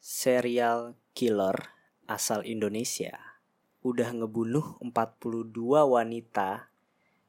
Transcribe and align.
serial 0.00 0.96
killer 1.12 1.76
asal 2.08 2.40
Indonesia 2.48 3.36
udah 3.84 4.16
ngebunuh 4.16 4.80
42 4.80 5.52
wanita 5.92 6.72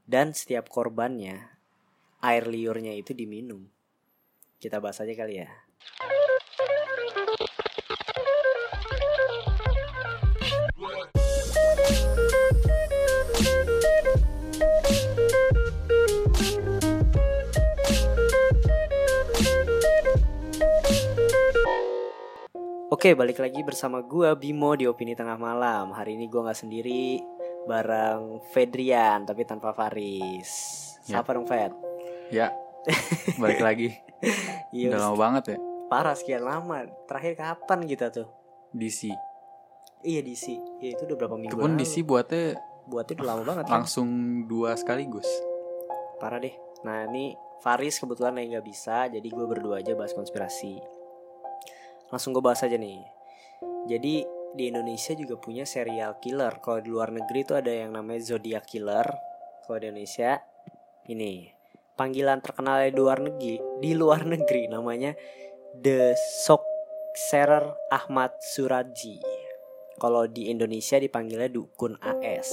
dan 0.07 0.31
setiap 0.31 0.71
korbannya 0.71 1.51
air 2.23 2.47
liurnya 2.47 2.95
itu 2.95 3.11
diminum. 3.11 3.67
Kita 4.55 4.79
bahas 4.79 5.03
aja 5.03 5.11
kali 5.11 5.43
ya. 5.43 5.51
Oke, 23.01 23.17
balik 23.17 23.41
lagi 23.41 23.65
bersama 23.65 24.05
gua 24.05 24.37
Bimo 24.37 24.77
di 24.77 24.85
Opini 24.85 25.17
Tengah 25.17 25.33
Malam. 25.33 25.89
Hari 25.89 26.13
ini 26.13 26.29
gua 26.29 26.45
nggak 26.45 26.61
sendiri, 26.61 27.17
bareng 27.65 28.45
Fedrian 28.53 29.25
tapi 29.25 29.41
tanpa 29.41 29.73
Faris. 29.73 30.45
Ya. 31.09 31.17
Siapa 31.17 31.33
dong 31.33 31.49
Fed? 31.49 31.73
Ya, 32.29 32.53
balik 33.41 33.57
lagi. 33.65 33.97
Iya, 34.69 34.93
Udah 34.93 35.01
lama 35.09 35.17
banget 35.17 35.43
ya. 35.49 35.57
parah 35.89 36.13
sekian 36.13 36.45
lama. 36.45 36.85
Terakhir 37.09 37.41
kapan 37.41 37.89
kita 37.89 38.13
tuh? 38.13 38.29
DC. 38.69 39.09
Iya 40.05 40.21
DC. 40.21 40.45
Ya 40.85 40.93
itu 40.93 41.01
udah 41.09 41.17
berapa 41.25 41.41
minggu 41.41 41.57
pun 41.57 41.73
lalu. 41.73 41.81
DC 41.81 42.05
buatnya 42.05 42.53
Buatnya 42.85 43.17
udah 43.17 43.29
lama 43.33 43.43
banget 43.49 43.63
kan? 43.65 43.81
langsung 43.81 44.09
dua 44.45 44.77
sekaligus. 44.77 45.25
Parah 46.21 46.37
deh. 46.37 46.53
Nah 46.85 47.09
ini 47.09 47.33
Faris 47.65 47.97
kebetulan 47.97 48.37
yang 48.37 48.61
nggak 48.61 48.67
bisa, 48.69 49.09
jadi 49.09 49.25
gue 49.25 49.45
berdua 49.49 49.81
aja 49.81 49.97
bahas 49.97 50.13
konspirasi. 50.13 51.00
Langsung 52.11 52.35
gue 52.35 52.43
bahas 52.43 52.61
aja 52.61 52.75
nih. 52.75 53.01
Jadi 53.87 54.27
di 54.51 54.67
Indonesia 54.67 55.15
juga 55.15 55.39
punya 55.39 55.63
serial 55.63 56.19
killer. 56.19 56.59
Kalau 56.59 56.83
di 56.83 56.91
luar 56.91 57.09
negeri 57.15 57.47
tuh 57.47 57.57
ada 57.57 57.71
yang 57.71 57.95
namanya 57.95 58.35
Zodiac 58.35 58.67
Killer. 58.67 59.07
Kalau 59.63 59.77
di 59.79 59.87
Indonesia 59.87 60.43
ini 61.07 61.47
panggilan 61.95 62.43
terkenal 62.43 62.83
di 62.83 62.95
luar 62.97 63.19
negeri 63.23 63.55
di 63.79 63.91
luar 63.95 64.25
negeri 64.27 64.67
namanya 64.67 65.15
The 65.77 66.13
Sokserer 66.45 67.89
Ahmad 67.89 68.35
Suraji. 68.43 69.23
Kalau 70.01 70.25
di 70.27 70.49
Indonesia 70.49 70.97
dipanggilnya 70.99 71.47
Dukun 71.47 71.95
AS. 72.01 72.51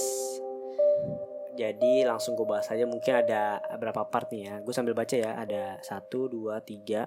Jadi 1.59 2.07
langsung 2.07 2.39
gue 2.39 2.47
bahas 2.47 2.71
aja 2.71 2.87
mungkin 2.87 3.19
ada 3.19 3.59
berapa 3.75 4.07
part 4.07 4.31
nih 4.31 4.47
ya. 4.47 4.55
Gue 4.63 4.71
sambil 4.71 4.95
baca 4.95 5.11
ya. 5.11 5.35
Ada 5.35 5.83
1, 5.83 6.07
2, 6.07 6.55
3, 6.63 7.03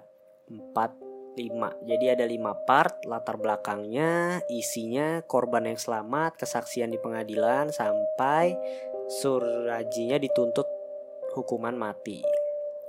4, 0.53 1.11
5. 1.33 1.88
Jadi 1.88 2.06
ada 2.12 2.25
5 2.28 2.66
part 2.69 3.05
latar 3.08 3.41
belakangnya, 3.41 4.44
isinya, 4.52 5.25
korban 5.25 5.64
yang 5.69 5.80
selamat, 5.80 6.36
kesaksian 6.36 6.92
di 6.92 6.98
pengadilan 7.00 7.72
sampai 7.72 8.56
Surajinya 9.12 10.16
dituntut 10.16 10.64
hukuman 11.36 11.77
mati. 11.77 12.24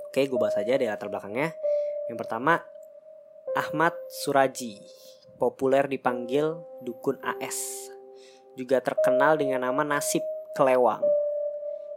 Oke, 0.08 0.24
gue 0.24 0.38
bahas 0.40 0.56
aja 0.56 0.78
deh 0.78 0.88
latar 0.88 1.12
belakangnya. 1.12 1.52
Yang 2.08 2.18
pertama, 2.24 2.64
Ahmad 3.52 3.92
Suraji, 4.08 4.80
populer 5.36 5.84
dipanggil 5.84 6.54
Dukun 6.80 7.20
AS. 7.20 7.90
Juga 8.56 8.80
terkenal 8.80 9.36
dengan 9.36 9.66
nama 9.68 9.82
Nasib 9.82 10.22
Kelewang. 10.54 11.13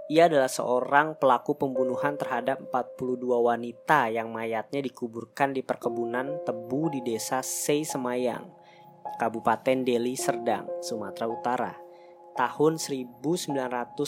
Ia 0.08 0.32
adalah 0.32 0.48
seorang 0.48 1.20
pelaku 1.20 1.60
pembunuhan 1.60 2.16
terhadap 2.16 2.64
42 2.72 3.28
wanita 3.28 4.08
yang 4.08 4.32
mayatnya 4.32 4.80
dikuburkan 4.80 5.52
di 5.52 5.60
perkebunan 5.60 6.48
tebu 6.48 6.96
di 6.96 7.04
desa 7.04 7.44
Sei 7.44 7.84
Semayang, 7.84 8.48
Kabupaten 9.20 9.84
Deli 9.84 10.16
Serdang, 10.16 10.64
Sumatera 10.80 11.28
Utara, 11.28 11.76
tahun 12.40 12.80
1986 12.80 14.00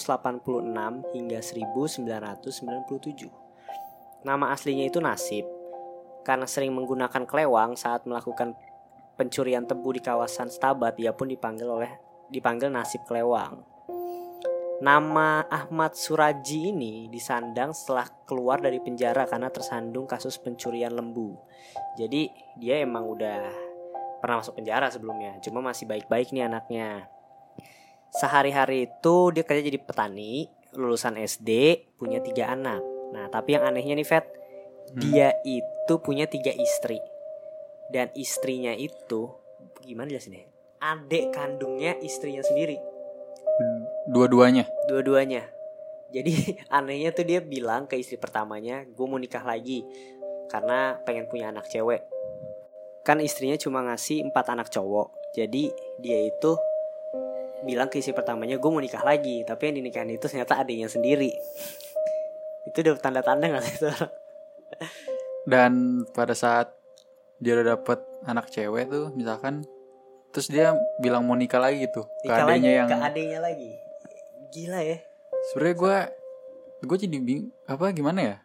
hingga 1.11 1.39
1997. 1.43 4.23
Nama 4.23 4.45
aslinya 4.55 4.87
itu 4.87 5.03
Nasib, 5.03 5.43
karena 6.23 6.47
sering 6.47 6.71
menggunakan 6.79 7.27
kelewang 7.27 7.75
saat 7.75 8.07
melakukan 8.07 8.55
pencurian 9.19 9.67
tebu 9.67 9.91
di 9.91 9.99
kawasan 9.99 10.47
Stabat, 10.47 10.95
ia 10.95 11.11
pun 11.11 11.27
dipanggil 11.27 11.67
oleh 11.67 11.91
dipanggil 12.31 12.71
Nasib 12.71 13.03
Kelewang. 13.03 13.78
Nama 14.79 15.43
Ahmad 15.51 15.91
Suraji 15.91 16.71
ini 16.71 17.11
disandang 17.11 17.75
setelah 17.75 18.07
keluar 18.23 18.63
dari 18.63 18.79
penjara 18.79 19.27
karena 19.27 19.51
tersandung 19.51 20.07
kasus 20.07 20.39
pencurian 20.39 20.95
lembu. 20.95 21.35
Jadi 21.99 22.31
dia 22.55 22.79
emang 22.79 23.03
udah 23.03 23.43
pernah 24.23 24.39
masuk 24.39 24.55
penjara 24.55 24.87
sebelumnya, 24.87 25.35
cuma 25.43 25.59
masih 25.59 25.83
baik-baik 25.83 26.31
nih 26.31 26.47
anaknya. 26.47 27.11
Sehari-hari 28.15 28.87
itu 28.87 29.35
dia 29.35 29.43
kerja 29.43 29.67
jadi 29.67 29.83
petani, 29.83 30.47
lulusan 30.71 31.19
SD, 31.19 31.83
punya 31.99 32.23
tiga 32.23 32.55
anak. 32.55 32.79
Nah 33.11 33.27
tapi 33.27 33.59
yang 33.59 33.67
anehnya 33.67 33.99
nih 33.99 34.07
Fat, 34.07 34.31
dia 34.95 35.35
itu 35.43 35.93
punya 35.99 36.23
tiga 36.23 36.55
istri. 36.55 37.03
Dan 37.91 38.15
istrinya 38.15 38.71
itu, 38.71 39.27
gimana 39.83 40.07
jelasin 40.07 40.39
ya? 40.39 40.47
Adik 40.79 41.35
kandungnya 41.35 41.99
istrinya 41.99 42.39
sendiri 42.39 42.98
Dua-duanya. 44.09 44.65
dua-duanya. 44.89 45.45
Jadi 46.09 46.57
anehnya 46.77 47.13
tuh 47.13 47.25
dia 47.25 47.39
bilang 47.39 47.85
ke 47.85 47.93
istri 48.01 48.17
pertamanya, 48.17 48.81
gue 48.85 49.05
mau 49.05 49.21
nikah 49.21 49.45
lagi 49.45 49.85
karena 50.49 50.97
pengen 51.05 51.29
punya 51.29 51.53
anak 51.53 51.69
cewek. 51.69 52.01
Kan 53.05 53.21
istrinya 53.21 53.55
cuma 53.61 53.85
ngasih 53.85 54.25
empat 54.25 54.49
anak 54.49 54.73
cowok. 54.73 55.13
Jadi 55.37 55.69
dia 56.01 56.25
itu 56.25 56.57
bilang 57.69 57.85
ke 57.93 58.01
istri 58.01 58.17
pertamanya, 58.17 58.57
gue 58.57 58.69
mau 58.73 58.81
nikah 58.81 59.05
lagi. 59.05 59.45
Tapi 59.45 59.61
yang 59.69 59.85
dinikahin 59.85 60.17
itu 60.17 60.25
ternyata 60.25 60.57
adiknya 60.57 60.89
sendiri. 60.89 61.29
itu 62.69 62.77
udah 62.81 62.97
tanda-tanda 62.97 63.45
gak 63.45 63.63
sih 63.65 63.75
itu? 63.77 63.89
Dan 65.45 66.03
pada 66.13 66.33
saat 66.33 66.73
dia 67.37 67.55
udah 67.55 67.77
dapet 67.77 68.01
anak 68.25 68.51
cewek 68.51 68.91
tuh, 68.91 69.13
misalkan, 69.15 69.63
terus 70.33 70.51
dia 70.51 70.75
bilang 70.99 71.23
mau 71.23 71.33
nikah 71.33 71.57
lagi 71.61 71.87
gitu 71.87 72.03
ke 72.21 72.27
Nikah 72.27 72.45
adanya 72.45 72.71
yang 72.83 72.89
ke 72.89 72.97
adiknya 72.99 73.39
lagi. 73.39 73.88
Gila 74.49 74.81
ya. 74.81 74.97
sebenarnya 75.47 75.75
gue 75.75 75.97
gue 76.81 76.97
jadi 76.99 77.17
bing 77.17 77.41
apa 77.65 77.89
gimana 77.89 78.19
ya 78.19 78.35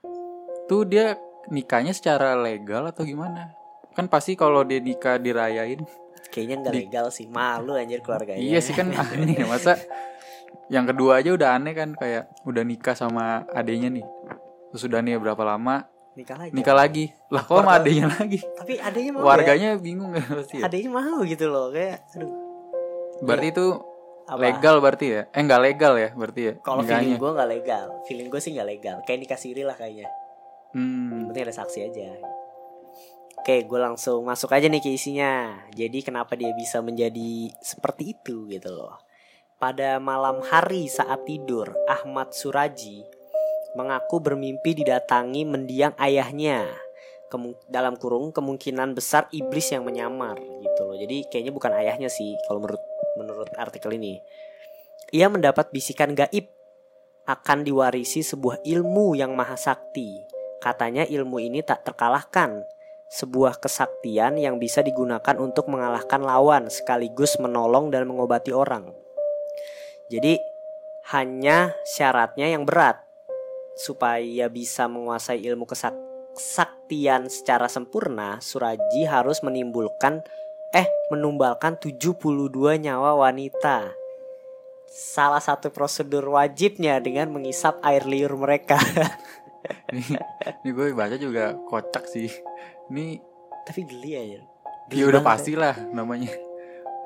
tuh 0.65 0.85
dia 0.85 1.17
nikahnya 1.47 1.91
secara 1.91 2.33
legal 2.35 2.87
atau 2.87 3.03
gimana 3.03 3.53
kan 3.93 4.07
pasti 4.07 4.35
kalau 4.35 4.63
dia 4.63 4.79
nikah 4.79 5.17
dirayain 5.17 5.83
Kayaknya 6.27 6.57
nggak 6.59 6.75
Di- 6.75 6.81
legal 6.83 7.07
sih, 7.09 7.27
malu 7.27 7.79
anjir 7.79 8.03
keluarganya. 8.03 8.43
Iya 8.43 8.59
sih 8.59 8.75
kan 8.75 8.91
aneh 8.91 9.39
ya 9.39 9.47
masa 9.47 9.79
yang 10.67 10.83
kedua 10.83 11.23
aja 11.23 11.31
udah 11.31 11.55
aneh 11.55 11.71
kan 11.73 11.95
kayak 11.95 12.27
udah 12.43 12.67
nikah 12.67 12.91
sama 12.93 13.47
adenya 13.49 13.87
nih. 13.89 14.03
Terus 14.73 14.83
udah 14.85 14.99
nih 14.99 15.15
berapa 15.15 15.39
lama 15.41 15.87
Nikah 16.15 16.35
lagi. 16.37 16.51
nikah 16.51 16.75
lagi. 16.75 17.05
Lah 17.31 17.39
kok 17.41 17.55
sama 17.55 17.79
adenya 17.79 18.11
lagi? 18.11 18.43
Tapi 18.43 18.73
adiknya 18.79 19.11
mau 19.15 19.21
ya? 19.21 19.27
Warganya 19.31 19.69
bingung 19.79 20.11
kan 20.11 20.27
pasti 20.35 20.59
ya. 20.59 20.67
adiknya 20.67 20.91
mau 20.93 21.19
gitu 21.23 21.47
loh 21.47 21.71
kayak 21.71 22.03
aduh 22.13 22.33
Berarti 23.23 23.47
itu 23.49 23.67
apa? 24.25 24.41
legal 24.41 24.81
berarti 24.81 25.07
ya? 25.07 25.23
Eh 25.31 25.41
nggak 25.45 25.63
legal 25.63 25.93
ya 26.01 26.09
berarti 26.17 26.43
ya? 26.43 26.53
kalau 26.65 26.81
feeling 26.81 27.21
gue 27.21 27.31
nggak 27.37 27.51
legal. 27.51 27.87
Feeling 28.09 28.29
gue 28.33 28.41
sih 28.41 28.51
nggak 28.57 28.69
legal. 28.69 28.97
Kayak 29.05 29.19
nikah 29.25 29.41
siri 29.41 29.63
lah 29.63 29.77
kayaknya. 29.77 30.09
Hmm. 30.75 31.31
penting 31.31 31.47
ada 31.47 31.55
saksi 31.55 31.79
aja. 31.87 32.09
Oke 33.39 33.63
gue 33.69 33.77
langsung 33.79 34.25
masuk 34.25 34.51
aja 34.57 34.67
nih 34.67 34.81
ke 34.81 34.91
isinya. 34.91 35.61
Jadi 35.77 36.01
kenapa 36.01 36.35
dia 36.35 36.51
bisa 36.57 36.81
menjadi 36.81 37.53
seperti 37.61 38.17
itu 38.17 38.49
gitu 38.49 38.73
loh. 38.73 38.97
Pada 39.61 40.01
malam 40.01 40.41
hari 40.43 40.89
saat 40.89 41.29
tidur 41.29 41.73
Ahmad 41.87 42.33
Suraji 42.33 43.05
mengaku 43.77 44.19
bermimpi 44.25 44.73
didatangi 44.73 45.45
mendiang 45.45 45.93
ayahnya. 46.01 46.65
Dalam 47.67 47.99
kurung 47.99 48.31
kemungkinan 48.31 48.95
besar 48.95 49.27
iblis 49.35 49.75
yang 49.75 49.83
menyamar 49.83 50.39
gitu 50.39 50.81
loh. 50.87 50.95
Jadi 50.95 51.27
kayaknya 51.27 51.51
bukan 51.51 51.75
ayahnya 51.75 52.07
sih 52.07 52.39
kalau 52.47 52.63
menurut 52.63 52.94
menurut 53.19 53.51
artikel 53.57 53.95
ini. 53.95 54.19
Ia 55.15 55.31
mendapat 55.31 55.71
bisikan 55.71 56.15
gaib 56.15 56.51
akan 57.25 57.65
diwarisi 57.65 58.21
sebuah 58.21 58.61
ilmu 58.67 59.17
yang 59.17 59.33
maha 59.33 59.57
sakti. 59.57 60.21
Katanya 60.61 61.05
ilmu 61.05 61.41
ini 61.41 61.65
tak 61.65 61.85
terkalahkan. 61.85 62.65
Sebuah 63.15 63.63
kesaktian 63.63 64.41
yang 64.41 64.59
bisa 64.59 64.83
digunakan 64.83 65.37
untuk 65.39 65.71
mengalahkan 65.71 66.19
lawan 66.25 66.67
sekaligus 66.67 67.39
menolong 67.39 67.93
dan 67.93 68.09
mengobati 68.11 68.51
orang. 68.51 68.91
Jadi 70.11 70.41
hanya 71.15 71.77
syaratnya 71.85 72.51
yang 72.51 72.65
berat 72.67 72.99
supaya 73.77 74.49
bisa 74.49 74.89
menguasai 74.89 75.45
ilmu 75.47 75.69
kesak 75.69 75.95
kesaktian 76.35 77.31
secara 77.31 77.71
sempurna, 77.71 78.43
Suraji 78.43 79.07
harus 79.07 79.41
menimbulkan 79.47 80.27
eh 80.75 80.91
menumbalkan 81.09 81.79
72 81.79 82.51
nyawa 82.83 83.15
wanita. 83.15 83.95
Salah 84.91 85.39
satu 85.39 85.71
prosedur 85.71 86.27
wajibnya 86.35 86.99
dengan 86.99 87.31
mengisap 87.31 87.79
air 87.87 88.03
liur 88.03 88.35
mereka. 88.35 88.79
ini, 89.95 90.19
ini 90.67 90.71
gue 90.75 90.91
baca 90.91 91.15
juga 91.15 91.55
kocak 91.71 92.11
sih. 92.11 92.31
Ini 92.91 93.23
Tapi 93.65 93.81
geli 93.87 94.13
aja. 94.13 94.41
Ya 94.93 95.09
udah 95.09 95.23
pasti 95.25 95.57
lah 95.57 95.79
namanya 95.95 96.35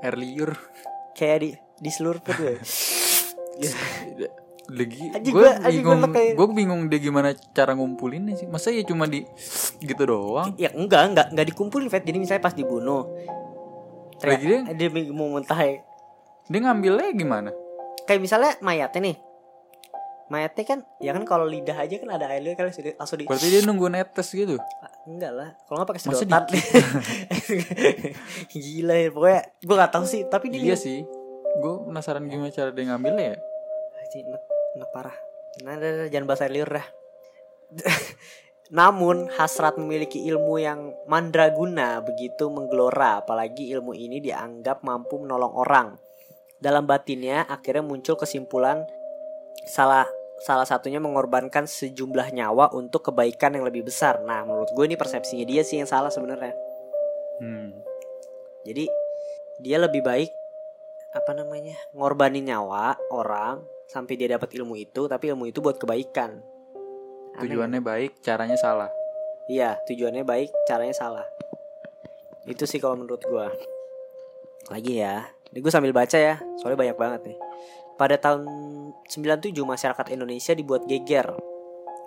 air 0.00 0.16
liur. 0.16 0.56
Kayak 1.12 1.38
di 1.44 1.50
di 1.78 1.90
seluruh 1.92 2.24
gue. 2.24 2.56
Lagi 4.68 5.08
gue 5.32 5.48
bingung, 5.64 6.12
gue 6.12 6.46
bingung 6.52 6.80
dia 6.92 7.00
gimana 7.00 7.32
cara 7.56 7.72
ngumpulinnya 7.72 8.36
sih. 8.36 8.44
Masa 8.44 8.68
ya 8.68 8.84
cuma 8.84 9.08
di 9.08 9.24
gitu 9.80 10.04
doang? 10.04 10.52
ya 10.60 10.68
enggak, 10.76 11.08
enggak, 11.08 11.26
enggak 11.32 11.46
dikumpulin 11.48 11.88
Fet. 11.88 12.04
Jadi 12.04 12.20
misalnya 12.20 12.44
pas 12.44 12.52
dibunuh. 12.52 13.08
Lagi 14.18 14.44
Teriak, 14.44 14.62
dia 14.74 14.88
mau 15.14 15.30
muntah 15.30 15.58
ya. 15.58 15.82
Dia 16.48 16.60
ngambilnya 16.64 17.14
gimana? 17.14 17.50
Kayak 18.04 18.20
misalnya 18.24 18.52
mayatnya 18.64 19.00
nih. 19.12 19.16
Mayatnya 20.28 20.64
kan, 20.68 20.78
ya 21.00 21.16
kan 21.16 21.24
kalau 21.24 21.48
lidah 21.48 21.72
aja 21.72 21.96
kan 21.96 22.10
ada 22.12 22.28
airnya 22.28 22.52
kan 22.52 22.68
langsung 22.68 22.84
di, 22.84 22.92
langsung 22.92 23.16
di 23.16 23.24
Berarti 23.24 23.48
dia 23.48 23.60
nunggu 23.64 23.88
netes 23.88 24.28
gitu. 24.28 24.60
Enggak 25.08 25.32
lah 25.32 25.48
kalau 25.64 25.80
nggak 25.80 25.88
pakai 25.88 26.02
sedotan 26.04 26.44
gila 28.52 28.92
ya 28.92 29.08
pokoknya 29.08 29.40
gue 29.64 29.76
nggak 29.80 29.92
tahu 29.96 30.04
sih 30.04 30.28
tapi 30.28 30.52
dia 30.52 30.60
Iya 30.60 30.76
sih. 30.76 31.00
Gue 31.64 31.74
penasaran 31.88 32.28
gimana 32.28 32.52
cara 32.52 32.76
dia 32.76 32.84
ngambilnya 32.92 33.24
ya. 33.32 33.36
Anjing, 34.04 34.28
enak, 34.28 34.42
enak 34.76 34.90
parah 34.92 35.16
nah 35.64 35.74
dah, 35.74 35.90
dah, 36.04 36.08
jangan 36.10 36.26
bahas 36.28 36.42
air 36.46 36.52
liur 36.54 36.70
dah 36.70 36.86
namun 38.68 39.32
hasrat 39.32 39.80
memiliki 39.80 40.28
ilmu 40.28 40.60
yang 40.60 40.92
mandraguna 41.08 42.04
begitu 42.04 42.52
menggelora 42.52 43.24
apalagi 43.24 43.72
ilmu 43.72 43.96
ini 43.96 44.20
dianggap 44.20 44.84
mampu 44.84 45.16
menolong 45.20 45.56
orang 45.56 45.88
dalam 46.60 46.84
batinnya 46.84 47.48
akhirnya 47.48 47.80
muncul 47.80 48.20
kesimpulan 48.20 48.84
salah 49.64 50.04
salah 50.44 50.68
satunya 50.68 51.00
mengorbankan 51.00 51.64
sejumlah 51.64 52.30
nyawa 52.30 52.70
untuk 52.76 53.08
kebaikan 53.08 53.56
yang 53.56 53.64
lebih 53.64 53.88
besar 53.88 54.20
nah 54.22 54.44
menurut 54.44 54.68
gue 54.76 54.84
ini 54.84 55.00
persepsinya 55.00 55.48
dia 55.48 55.64
sih 55.64 55.80
yang 55.80 55.88
salah 55.88 56.12
sebenarnya 56.12 56.68
Hmm. 57.38 57.70
Jadi 58.66 58.90
dia 59.62 59.78
lebih 59.78 60.02
baik 60.02 60.30
apa 61.14 61.32
namanya 61.32 61.74
ngorbanin 61.96 62.50
nyawa 62.50 62.98
orang 63.14 63.64
sampai 63.88 64.18
dia 64.18 64.28
dapat 64.36 64.52
ilmu 64.58 64.76
itu, 64.76 65.08
tapi 65.08 65.30
ilmu 65.32 65.48
itu 65.48 65.62
buat 65.62 65.78
kebaikan. 65.80 66.42
Tujuannya 67.36 67.84
baik, 67.84 68.24
caranya 68.24 68.56
salah. 68.56 68.88
Iya, 69.52 69.76
tujuannya 69.84 70.24
baik, 70.24 70.48
caranya 70.64 70.96
salah. 70.96 71.26
Itu 72.48 72.64
sih 72.64 72.80
kalau 72.80 72.96
menurut 72.96 73.20
gua. 73.28 73.52
Lagi 74.72 75.00
ya, 75.00 75.28
ini 75.52 75.64
gue 75.64 75.72
sambil 75.72 75.96
baca 75.96 76.16
ya, 76.16 76.36
soalnya 76.60 76.76
banyak 76.76 76.96
banget 77.00 77.20
nih. 77.32 77.38
Pada 77.96 78.20
tahun 78.20 78.44
97 79.08 79.56
masyarakat 79.64 80.06
Indonesia 80.12 80.52
dibuat 80.52 80.84
geger 80.84 81.32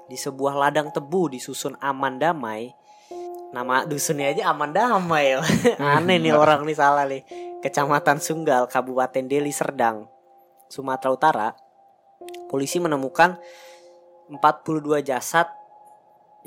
di 0.05 0.15
sebuah 0.19 0.55
ladang 0.55 0.93
tebu 0.93 1.33
di 1.33 1.39
susun 1.41 1.73
aman 1.81 2.21
damai. 2.21 2.69
Nama 3.51 3.83
dusunnya 3.83 4.31
aja 4.31 4.53
aman 4.53 4.71
damai 4.71 5.35
ya. 5.35 5.39
Aneh 5.99 6.21
nih 6.21 6.31
orang 6.31 6.63
nih 6.63 6.77
salah 6.77 7.03
nih. 7.09 7.25
Kecamatan 7.59 8.17
Sunggal, 8.21 8.65
Kabupaten 8.69 9.25
Deli 9.27 9.51
Serdang, 9.51 10.07
Sumatera 10.69 11.09
Utara. 11.11 11.49
Polisi 12.47 12.77
menemukan 12.77 13.37
42 14.31 15.03
jasad 15.03 15.51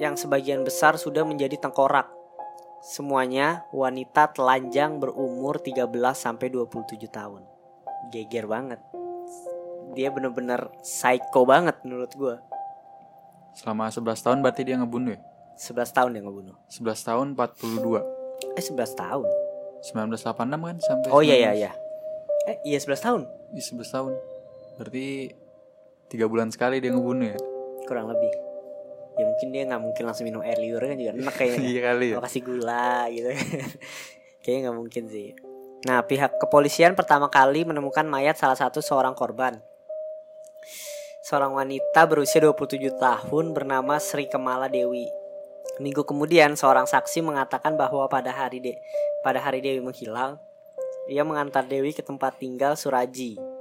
yang 0.00 0.16
sebagian 0.16 0.64
besar 0.64 0.96
sudah 0.96 1.20
menjadi 1.20 1.60
tengkorak. 1.60 2.08
Semuanya 2.80 3.68
wanita 3.76 4.32
telanjang 4.32 4.96
berumur 4.96 5.60
13 5.60 5.92
sampai 6.16 6.48
27 6.48 6.96
tahun. 7.12 7.44
Geger 8.08 8.48
banget. 8.48 8.80
Dia 9.92 10.08
bener-bener 10.08 10.72
psycho 10.80 11.44
banget 11.44 11.76
menurut 11.84 12.12
gua. 12.16 12.40
Selama 13.52 13.92
11 13.92 14.00
tahun 14.20 14.38
berarti 14.40 14.64
dia 14.64 14.80
ngebunuh 14.80 15.14
ya? 15.14 15.20
11 15.60 15.92
tahun 15.92 16.10
dia 16.16 16.22
ngebunuh. 16.24 16.56
11 16.72 17.08
tahun 17.08 17.26
42. 17.36 18.00
Eh 18.58 18.64
11 18.64 18.96
tahun. 18.96 19.28
1986 19.84 20.32
kan 20.40 20.76
sampai 20.80 21.08
Oh 21.12 21.20
iya 21.20 21.36
iya 21.36 21.52
iya. 21.52 21.72
Eh 22.48 22.56
iya 22.64 22.78
11 22.80 23.04
tahun. 23.04 23.22
Iya 23.52 23.62
11 23.76 23.94
tahun. 23.94 24.12
Berarti 24.80 25.06
tiga 26.08 26.26
bulan 26.26 26.48
sekali 26.48 26.80
dia 26.80 26.90
ngebunuh 26.90 27.28
ya? 27.32 27.38
Kurang 27.84 28.08
lebih. 28.10 28.32
Ya 29.14 29.24
mungkin 29.30 29.48
dia 29.54 29.62
nggak 29.62 29.82
mungkin 29.82 30.02
langsung 30.10 30.26
minum 30.26 30.42
air 30.42 30.58
liur 30.58 30.82
kan 30.82 30.98
juga 30.98 31.14
enak 31.14 31.34
kayaknya. 31.38 31.66
Iya 31.70 31.80
kali 31.86 32.06
ya. 32.10 32.16
Kasih 32.18 32.42
gula 32.42 33.06
gitu 33.14 33.28
Kayaknya 34.42 34.60
nggak 34.68 34.76
mungkin 34.76 35.04
sih 35.08 35.28
Nah 35.86 36.02
pihak 36.02 36.36
kepolisian 36.42 36.92
pertama 36.98 37.30
kali 37.30 37.62
menemukan 37.62 38.04
mayat 38.04 38.36
salah 38.36 38.58
satu 38.58 38.82
seorang 38.82 39.14
korban 39.14 39.62
Seorang 41.24 41.56
wanita 41.56 42.04
berusia 42.04 42.42
27 42.42 43.00
tahun 43.00 43.44
bernama 43.56 43.96
Sri 43.96 44.28
Kemala 44.28 44.66
Dewi 44.68 45.08
Minggu 45.80 46.04
kemudian 46.04 46.58
seorang 46.58 46.84
saksi 46.84 47.24
mengatakan 47.24 47.78
bahwa 47.78 48.04
pada 48.10 48.34
hari 48.34 48.60
de 48.60 48.74
pada 49.24 49.40
hari 49.40 49.64
Dewi 49.64 49.80
menghilang 49.80 50.36
Ia 51.08 51.24
mengantar 51.24 51.64
Dewi 51.64 51.96
ke 51.96 52.04
tempat 52.04 52.36
tinggal 52.36 52.76
Suraji 52.76 53.53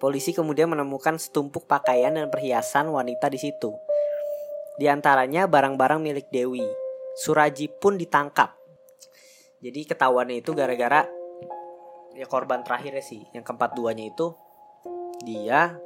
Polisi 0.00 0.32
kemudian 0.32 0.72
menemukan 0.72 1.20
setumpuk 1.20 1.68
pakaian 1.68 2.16
dan 2.16 2.32
perhiasan 2.32 2.88
wanita 2.88 3.28
di 3.28 3.36
situ 3.36 3.76
di 4.80 4.88
antaranya 4.88 5.44
barang-barang 5.44 6.00
milik 6.00 6.32
Dewi. 6.32 6.64
Suraji 7.20 7.68
pun 7.68 8.00
ditangkap. 8.00 8.56
Jadi 9.60 9.84
ketahuannya 9.84 10.40
itu 10.40 10.56
gara-gara 10.56 11.04
ya 12.16 12.24
korban 12.24 12.64
terakhirnya 12.64 13.04
sih, 13.04 13.28
yang 13.36 13.44
keempat 13.44 13.76
duanya 13.76 14.08
itu 14.08 14.32
dia 15.20 15.76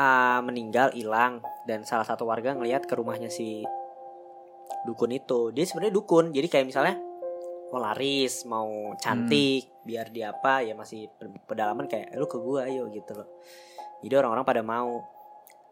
ah, 0.00 0.40
meninggal 0.40 0.96
hilang 0.96 1.44
dan 1.68 1.84
salah 1.84 2.08
satu 2.08 2.24
warga 2.24 2.56
ngelihat 2.56 2.88
ke 2.88 2.96
rumahnya 2.96 3.28
si 3.28 3.60
dukun 4.88 5.12
itu. 5.12 5.52
Dia 5.52 5.68
sebenarnya 5.68 6.00
dukun, 6.00 6.32
jadi 6.32 6.48
kayak 6.48 6.64
misalnya 6.64 6.96
mau 7.68 7.78
laris, 7.78 8.44
mau 8.44 8.66
cantik, 8.96 9.68
biar 9.82 10.08
dia 10.08 10.30
apa 10.30 10.60
ya 10.60 10.72
masih 10.72 11.08
pedalaman 11.44 11.84
kayak 11.84 12.14
lu 12.14 12.24
ke 12.24 12.36
gua 12.36 12.64
ayo 12.64 12.88
gitu 12.88 13.12
loh. 13.14 13.28
Jadi 14.00 14.14
orang-orang 14.14 14.42
pada 14.42 14.62
mau 14.62 15.02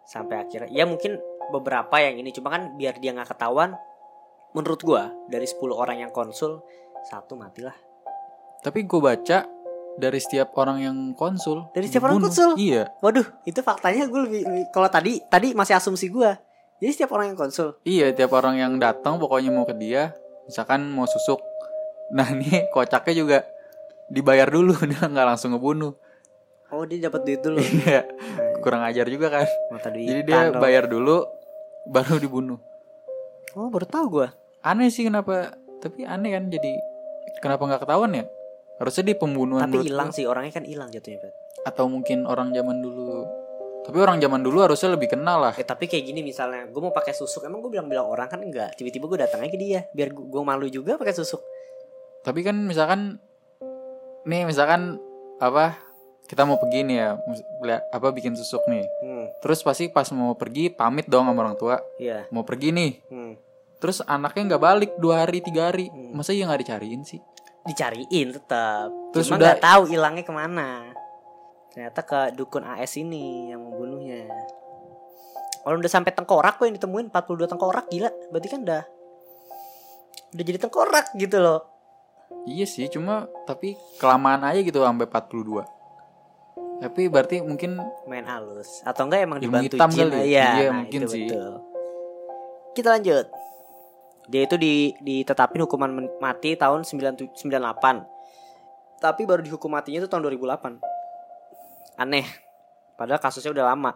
sampai 0.03 0.41
akhirnya 0.41 0.71
ya 0.71 0.85
mungkin 0.85 1.19
beberapa 1.49 1.97
yang 1.97 2.17
ini 2.17 2.31
cuma 2.31 2.49
kan 2.49 2.75
biar 2.75 2.97
dia 2.97 3.11
nggak 3.11 3.27
ketahuan 3.29 3.75
menurut 4.53 4.81
gua 4.81 5.11
dari 5.27 5.45
10 5.45 5.59
orang 5.71 5.99
yang 5.99 6.11
konsul 6.11 6.63
satu 7.05 7.35
matilah 7.35 7.75
Tapi 8.59 8.83
gue 8.83 8.99
baca 8.99 9.47
dari 9.95 10.19
setiap 10.19 10.51
orang 10.55 10.79
yang 10.81 10.97
konsul. 11.13 11.71
Dari 11.71 11.87
setiap 11.87 12.05
orang 12.05 12.19
dibunuh. 12.19 12.29
konsul? 12.29 12.51
Iya. 12.57 12.91
waduh 12.99 13.27
itu 13.43 13.61
faktanya 13.61 14.05
gue 14.05 14.21
lebih, 14.21 14.41
lebih- 14.43 14.69
kalau 14.69 14.89
tadi 14.89 15.23
tadi 15.25 15.55
masih 15.55 15.75
asumsi 15.75 16.07
gua 16.09 16.35
jadi 16.77 16.91
setiap 16.93 17.15
orang 17.15 17.31
yang 17.31 17.39
konsul 17.39 17.79
Iya, 17.83 18.11
tiap 18.13 18.31
orang 18.33 18.59
yang 18.59 18.73
datang 18.77 19.17
pokoknya 19.17 19.49
mau 19.49 19.63
ke 19.63 19.73
dia, 19.73 20.13
misalkan 20.45 20.85
mau 20.87 21.07
susuk. 21.07 21.39
Nah, 22.13 22.29
nih 22.31 22.71
kocaknya 22.71 23.15
juga 23.15 23.39
dibayar 24.07 24.47
dulu, 24.47 24.75
dia 24.91 25.03
nggak 25.03 25.27
langsung 25.27 25.55
ngebunuh. 25.55 25.95
oh 26.67 26.83
dia 26.83 26.99
dapat 27.07 27.23
duit 27.23 27.41
dulu 27.41 27.63
Iya. 27.63 28.03
Kurang 28.59 28.83
ajar 28.83 29.07
juga 29.07 29.31
kan. 29.31 29.47
mata 29.71 29.87
duit 29.87 30.07
Jadi 30.07 30.23
dia 30.27 30.51
bayar 30.51 30.91
dulu 30.91 31.23
baru 31.87 32.19
dibunuh. 32.19 32.59
oh 33.55 33.71
baru 33.71 33.87
tahu 33.87 34.07
gua 34.11 34.29
Aneh 34.61 34.91
sih 34.91 35.07
kenapa, 35.07 35.55
tapi 35.79 36.03
aneh 36.03 36.35
kan 36.35 36.51
jadi 36.51 36.75
kenapa 37.39 37.63
nggak 37.65 37.87
ketahuan 37.87 38.11
ya? 38.13 38.25
Harusnya 38.77 39.05
di 39.07 39.15
pembunuhan 39.15 39.63
tapi 39.65 39.87
hilang 39.87 40.11
sih 40.11 40.27
orangnya 40.27 40.59
kan 40.59 40.65
hilang 40.67 40.91
jatuhnya 40.91 41.31
atau 41.63 41.87
mungkin 41.87 42.27
orang 42.27 42.51
zaman 42.51 42.79
dulu. 42.79 43.23
Tapi 43.83 44.03
orang 44.03 44.19
zaman 44.19 44.43
dulu 44.43 44.59
harusnya 44.61 44.91
lebih 44.93 45.15
kenal 45.15 45.39
lah. 45.39 45.55
Eh, 45.55 45.63
tapi 45.63 45.87
kayak 45.87 46.03
gini 46.05 46.19
misalnya 46.21 46.67
gue 46.67 46.81
mau 46.83 46.91
pakai 46.91 47.15
susuk 47.15 47.47
emang 47.47 47.63
gue 47.63 47.71
bilang-bilang 47.71 48.05
orang 48.05 48.27
kan 48.27 48.43
enggak 48.43 48.75
tiba-tiba 48.75 49.07
gue 49.07 49.19
datang 49.23 49.39
aja 49.41 49.51
ke 49.51 49.57
dia 49.57 49.87
biar 49.95 50.11
gue 50.11 50.43
malu 50.43 50.67
juga 50.67 50.99
pakai 50.99 51.15
susuk 51.15 51.39
Tapi 52.27 52.43
kan 52.43 52.59
misalkan 52.59 53.23
nih 54.27 54.43
misalkan 54.43 54.99
apa 55.39 55.79
kita 56.27 56.43
mau 56.43 56.59
pergi 56.59 56.83
nih 56.83 56.97
ya 56.99 57.11
apa 57.89 58.11
bikin 58.11 58.35
susuk 58.35 58.67
nih. 58.67 58.83
hmm 58.83 59.27
Terus 59.39 59.63
pasti 59.63 59.87
pas 59.87 60.11
mau 60.11 60.35
pergi 60.35 60.69
pamit 60.69 61.07
dong 61.07 61.25
sama 61.25 61.39
orang 61.39 61.55
tua. 61.55 61.79
iya 61.97 62.27
Mau 62.29 62.43
pergi 62.43 62.75
nih. 62.75 62.93
hmm. 63.07 63.33
Terus 63.79 64.03
anaknya 64.03 64.43
nggak 64.51 64.63
balik 64.65 64.91
dua 64.97 65.23
hari 65.23 65.39
tiga 65.39 65.71
hari. 65.71 65.87
Hmm. 65.87 66.13
Masa 66.13 66.35
iya 66.35 66.45
nggak 66.45 66.67
dicariin 66.67 67.07
sih? 67.07 67.23
dicariin 67.67 68.31
tetap 68.31 68.95
Terus 69.11 69.27
cuma 69.27 69.37
udah- 69.37 69.47
nggak 69.51 69.59
tahu 69.61 69.83
hilangnya 69.91 70.23
ke 70.23 70.31
mana 70.31 70.87
ternyata 71.75 72.01
ke 72.01 72.21
dukun 72.33 72.63
AS 72.63 72.95
ini 72.95 73.51
yang 73.51 73.59
membunuhnya 73.59 74.23
kalau 75.61 75.77
udah 75.77 75.91
sampai 75.91 76.15
tengkorak 76.15 76.57
kok 76.57 76.65
yang 76.65 76.79
ditemuin 76.79 77.11
42 77.11 77.51
tengkorak 77.51 77.91
gila 77.91 78.07
berarti 78.31 78.49
kan 78.49 78.61
udah 78.63 78.83
udah 80.31 80.45
jadi 80.47 80.59
tengkorak 80.63 81.11
gitu 81.19 81.37
loh 81.37 81.67
Iya 82.47 82.67
sih, 82.67 82.87
cuma 82.87 83.27
tapi 83.43 83.75
kelamaan 83.99 84.47
aja 84.47 84.63
gitu 84.63 84.79
sampai 84.83 85.07
42. 85.11 85.67
Tapi 86.77 87.03
berarti 87.11 87.43
mungkin 87.43 87.81
main 88.07 88.23
halus. 88.23 88.87
Atau 88.87 89.11
enggak 89.11 89.27
emang 89.27 89.39
dibantu 89.43 89.75
hitam 89.75 89.91
jin. 89.91 90.07
kali. 90.07 90.31
iya, 90.31 90.47
Iya, 90.55 90.69
nah, 90.71 90.75
mungkin 90.85 91.01
itu 91.03 91.11
sih. 91.11 91.27
betul. 91.27 91.55
kita 92.77 92.89
lanjut. 92.93 93.27
Dia 94.29 94.43
itu 94.47 94.57
di 94.59 94.93
ditetapin 95.01 95.65
hukuman 95.65 95.91
mati 96.21 96.55
tahun 96.59 96.85
97 96.85 97.35
98 97.47 98.05
tapi 98.97 99.29
baru 99.29 99.45
dihukum 99.45 99.69
matinya 99.69 100.01
itu 100.03 100.09
tahun 100.09 100.25
2008 100.25 100.81
aneh. 102.01 102.27
Padahal 102.97 103.21
kasusnya 103.21 103.53
udah 103.53 103.77
lama. 103.77 103.93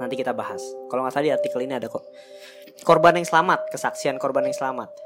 Nanti 0.00 0.16
kita 0.16 0.32
bahas. 0.32 0.60
Kalau 0.88 1.04
nggak 1.04 1.12
salah 1.12 1.26
di 1.28 1.32
artikel 1.32 1.60
ini 1.60 1.76
ada 1.76 1.92
kok. 1.92 2.04
Korban 2.84 3.20
yang 3.20 3.28
selamat. 3.28 3.68
Kesaksian 3.68 4.16
korban 4.16 4.48
yang 4.48 4.56
selamat 4.56 5.03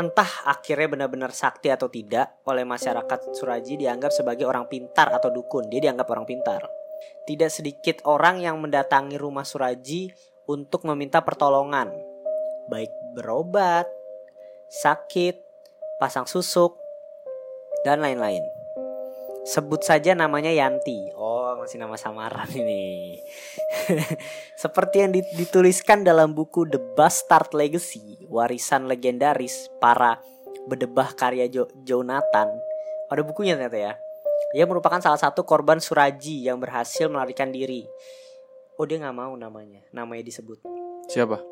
entah 0.00 0.48
akhirnya 0.48 0.88
benar-benar 0.88 1.36
sakti 1.36 1.68
atau 1.68 1.92
tidak 1.92 2.40
oleh 2.48 2.64
masyarakat 2.64 3.36
Suraji 3.36 3.76
dianggap 3.84 4.08
sebagai 4.08 4.48
orang 4.48 4.64
pintar 4.64 5.12
atau 5.12 5.28
dukun. 5.28 5.68
Dia 5.68 5.84
dianggap 5.84 6.08
orang 6.08 6.24
pintar. 6.24 6.64
Tidak 7.28 7.52
sedikit 7.52 8.00
orang 8.08 8.40
yang 8.40 8.56
mendatangi 8.56 9.20
rumah 9.20 9.44
Suraji 9.44 10.08
untuk 10.48 10.88
meminta 10.88 11.20
pertolongan, 11.20 11.92
baik 12.66 12.90
berobat, 13.14 13.86
sakit, 14.72 15.36
pasang 16.00 16.24
susuk, 16.24 16.74
dan 17.84 18.00
lain-lain. 18.00 18.59
Sebut 19.50 19.82
saja 19.82 20.14
namanya 20.14 20.54
Yanti. 20.54 21.10
Oh, 21.18 21.58
masih 21.58 21.82
nama 21.82 21.98
samaran 21.98 22.46
ini. 22.54 23.18
Seperti 24.62 25.02
yang 25.02 25.10
dituliskan 25.10 26.06
dalam 26.06 26.38
buku 26.38 26.70
The 26.70 26.78
Bastard 26.94 27.50
Legacy, 27.50 28.30
warisan 28.30 28.86
legendaris 28.86 29.66
para 29.82 30.22
bedebah 30.70 31.18
karya 31.18 31.50
jo 31.50 31.66
Jonathan. 31.82 32.46
Ada 33.10 33.26
bukunya 33.26 33.58
ternyata 33.58 33.74
ya. 33.74 33.92
Ia 34.54 34.70
merupakan 34.70 35.02
salah 35.02 35.18
satu 35.18 35.42
korban 35.42 35.82
Suraji 35.82 36.46
yang 36.46 36.62
berhasil 36.62 37.10
melarikan 37.10 37.50
diri. 37.50 37.90
Oh 38.78 38.86
dia 38.86 39.02
nggak 39.02 39.18
mau 39.18 39.34
namanya, 39.34 39.82
namanya 39.90 40.30
disebut. 40.30 40.62
Siapa? 41.10 41.42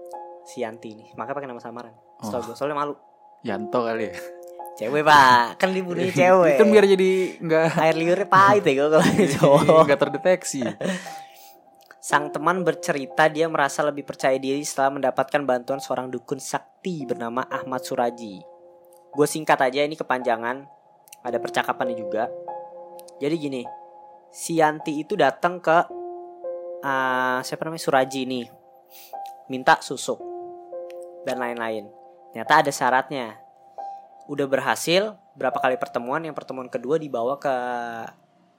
Si 0.46 0.62
Yanti 0.62 0.94
nih, 0.94 1.18
makanya 1.18 1.34
pakai 1.42 1.50
nama 1.50 1.58
samaran. 1.58 1.94
Setahu 2.22 2.46
gue, 2.46 2.54
soalnya 2.54 2.78
malu. 2.78 2.94
Yanto 3.42 3.82
kali 3.82 4.06
ya. 4.06 4.37
Cewek 4.78 5.02
pak, 5.02 5.58
kan 5.58 5.74
dibunuhnya 5.74 6.14
cewek. 6.22 6.54
Itu 6.54 6.64
biar 6.70 6.86
jadi 6.86 7.10
nggak 7.42 7.64
Air 7.82 7.96
liurnya 7.98 8.28
pahit 8.30 8.62
ya 8.62 8.86
kalau 8.86 9.02
cowok. 9.02 9.82
nggak 9.90 10.00
terdeteksi. 10.06 10.62
Sang 12.08 12.30
teman 12.30 12.62
bercerita 12.62 13.26
dia 13.26 13.50
merasa 13.50 13.82
lebih 13.82 14.06
percaya 14.06 14.38
diri 14.38 14.62
setelah 14.62 14.96
mendapatkan 14.96 15.42
bantuan 15.42 15.82
seorang 15.82 16.08
dukun 16.08 16.38
sakti 16.38 17.02
bernama 17.04 17.42
Ahmad 17.50 17.82
Suraji. 17.82 18.40
Gue 19.12 19.26
singkat 19.26 19.58
aja 19.60 19.82
ini 19.82 19.98
kepanjangan, 19.98 20.62
ada 21.26 21.38
percakapannya 21.42 21.98
juga. 21.98 22.30
Jadi 23.18 23.34
gini, 23.34 23.62
si 24.30 24.62
Yanti 24.62 25.02
itu 25.02 25.18
datang 25.18 25.58
ke 25.58 25.78
uh, 26.86 27.42
siapa 27.42 27.66
namanya 27.66 27.82
Suraji 27.82 28.24
ini, 28.24 28.46
minta 29.50 29.76
susuk 29.82 30.22
dan 31.26 31.42
lain-lain. 31.42 31.90
Ternyata 32.30 32.62
ada 32.62 32.70
syaratnya. 32.72 33.47
Udah 34.28 34.44
berhasil 34.44 35.16
berapa 35.34 35.56
kali 35.56 35.80
pertemuan, 35.80 36.20
yang 36.20 36.36
pertemuan 36.36 36.68
kedua 36.68 37.00
dibawa 37.00 37.40
ke 37.40 37.54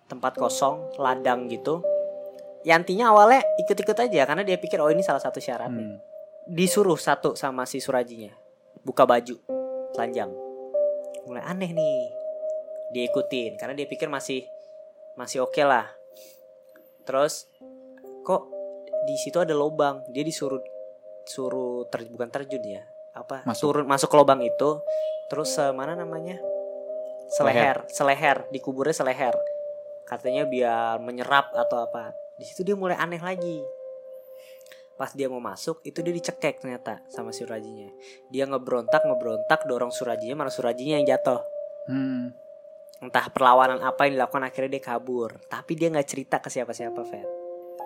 tempat 0.09 0.33
kosong, 0.35 0.97
ladang 0.97 1.45
gitu 1.45 1.85
Yantinya 2.67 3.15
awalnya 3.15 3.39
ikut-ikut 3.55 3.95
aja 3.95 4.27
karena 4.27 4.43
dia 4.43 4.59
pikir 4.59 4.83
oh 4.83 4.91
ini 4.91 4.99
salah 4.99 5.23
satu 5.23 5.39
syarat 5.39 5.71
nih. 5.71 5.95
Hmm. 5.95 5.97
Disuruh 6.49 6.99
satu 6.99 7.37
sama 7.39 7.63
si 7.63 7.79
Surajinya 7.79 8.35
buka 8.83 9.07
baju 9.07 9.39
telanjang. 9.95 10.31
Mulai 11.23 11.43
aneh 11.47 11.71
nih. 11.71 12.01
Dia 12.91 13.03
ikutin 13.07 13.55
karena 13.55 13.77
dia 13.77 13.87
pikir 13.87 14.11
masih 14.11 14.43
masih 15.15 15.47
oke 15.47 15.61
lah. 15.63 15.87
Terus 17.07 17.47
kok 18.27 18.51
di 19.07 19.15
situ 19.15 19.39
ada 19.39 19.55
lubang. 19.55 20.03
Dia 20.11 20.27
disuruh 20.27 20.59
suruh 21.23 21.87
ter, 21.87 22.11
bukan 22.11 22.27
terjun 22.27 22.63
ya. 22.65 22.83
Apa? 23.19 23.43
Masuk. 23.43 23.75
Turun 23.75 23.85
masuk 23.85 24.07
ke 24.07 24.15
lubang 24.15 24.39
itu. 24.39 24.79
Terus 25.29 25.51
eh, 25.59 25.75
mana 25.75 25.93
namanya? 25.93 26.39
Seleher, 27.29 27.85
seleher, 27.93 28.49
dikuburnya 28.49 28.95
seleher. 28.95 29.37
Katanya 30.09 30.49
biar 30.49 30.97
menyerap 30.97 31.53
atau 31.53 31.85
apa. 31.85 32.09
Di 32.41 32.47
situ 32.49 32.65
dia 32.65 32.73
mulai 32.73 32.97
aneh 32.97 33.21
lagi. 33.21 33.61
Pas 34.97 35.13
dia 35.15 35.29
mau 35.31 35.39
masuk, 35.39 35.79
itu 35.85 36.01
dia 36.01 36.11
dicekek 36.11 36.59
ternyata 36.59 36.99
sama 37.07 37.31
Surajinya. 37.31 37.87
Dia 38.33 38.49
ngebrontak, 38.49 39.05
ngebrontak, 39.05 39.63
dorong 39.69 39.93
Surajinya, 39.93 40.35
malah 40.43 40.51
Surajinya 40.51 40.99
yang 40.99 41.07
jatuh. 41.07 41.39
Hmm. 41.87 42.35
Entah 42.99 43.31
perlawanan 43.31 43.79
apa 43.79 44.09
yang 44.09 44.19
dilakukan 44.19 44.43
akhirnya 44.43 44.75
dia 44.75 44.83
kabur. 44.83 45.39
Tapi 45.47 45.71
dia 45.79 45.87
nggak 45.87 46.03
cerita 46.09 46.43
ke 46.43 46.51
siapa-siapa, 46.51 46.99
Fed. 47.07 47.27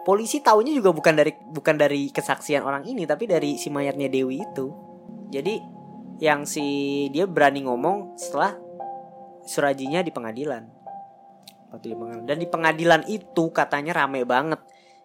Polisi 0.02 0.42
taunya 0.42 0.74
juga 0.74 0.90
bukan 0.90 1.14
dari 1.14 1.32
bukan 1.54 1.76
dari 1.78 2.10
kesaksian 2.10 2.66
orang 2.66 2.82
ini, 2.90 3.06
tapi 3.06 3.30
dari 3.30 3.62
si 3.62 3.70
mayatnya 3.70 4.10
Dewi 4.10 4.42
itu. 4.42 4.93
Jadi 5.34 5.58
yang 6.22 6.46
si 6.46 7.10
dia 7.10 7.26
berani 7.26 7.66
ngomong 7.66 8.14
setelah 8.14 8.54
Surajinya 9.44 10.00
di 10.00 10.12
pengadilan. 10.12 10.64
Waktu 11.76 11.92
di 11.92 11.96
pengadilan. 12.00 12.24
Dan 12.24 12.38
di 12.40 12.48
pengadilan 12.48 13.02
itu 13.12 13.52
katanya 13.52 13.92
rame 14.04 14.24
banget. 14.24 14.64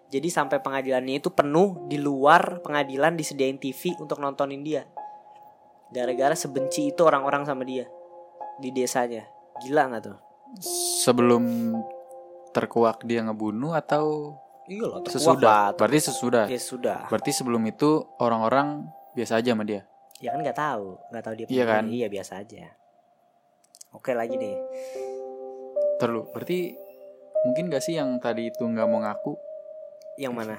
Jadi 0.08 0.28
sampai 0.30 0.62
pengadilannya 0.62 1.20
itu 1.20 1.34
penuh 1.34 1.90
di 1.90 1.98
luar 1.98 2.62
pengadilan 2.62 3.18
disediain 3.18 3.58
TV 3.58 3.98
untuk 3.98 4.22
nontonin 4.22 4.62
dia. 4.62 4.86
Gara-gara 5.90 6.38
sebenci 6.38 6.94
itu 6.94 7.02
orang-orang 7.02 7.44
sama 7.44 7.66
dia 7.66 7.90
di 8.62 8.70
desanya. 8.70 9.26
Gila 9.58 9.90
nggak 9.90 10.02
tuh? 10.06 10.18
Sebelum 11.02 11.74
terkuak 12.54 13.04
dia 13.04 13.26
ngebunuh 13.26 13.74
atau 13.74 14.38
Iya 14.68 14.84
loh, 14.84 15.00
sesudah? 15.08 15.72
Berarti 15.74 16.12
sesudah. 16.12 16.44
Ya 16.44 16.60
sudah. 16.60 16.98
Berarti 17.08 17.32
sebelum 17.32 17.64
itu 17.64 18.04
orang-orang 18.20 18.84
biasa 19.16 19.40
aja 19.40 19.56
sama 19.56 19.64
dia. 19.64 19.88
Ya 20.18 20.34
kan 20.34 20.42
nggak 20.42 20.58
tahu, 20.58 20.98
nggak 21.14 21.24
tahu 21.24 21.34
dia. 21.38 21.46
Iya 21.46 21.48
pembunuh. 21.48 21.70
kan? 21.70 21.84
Iya 21.88 22.06
biasa 22.10 22.32
aja. 22.42 22.64
Oke 23.94 24.12
lagi 24.12 24.34
deh. 24.34 24.56
Terlalu. 26.02 26.22
Berarti 26.34 26.58
mungkin 27.46 27.70
gak 27.70 27.82
sih 27.86 27.94
yang 27.96 28.18
tadi 28.18 28.50
itu 28.50 28.62
nggak 28.66 28.86
mau 28.90 29.00
ngaku? 29.02 29.32
Yang 30.18 30.34
mana? 30.34 30.56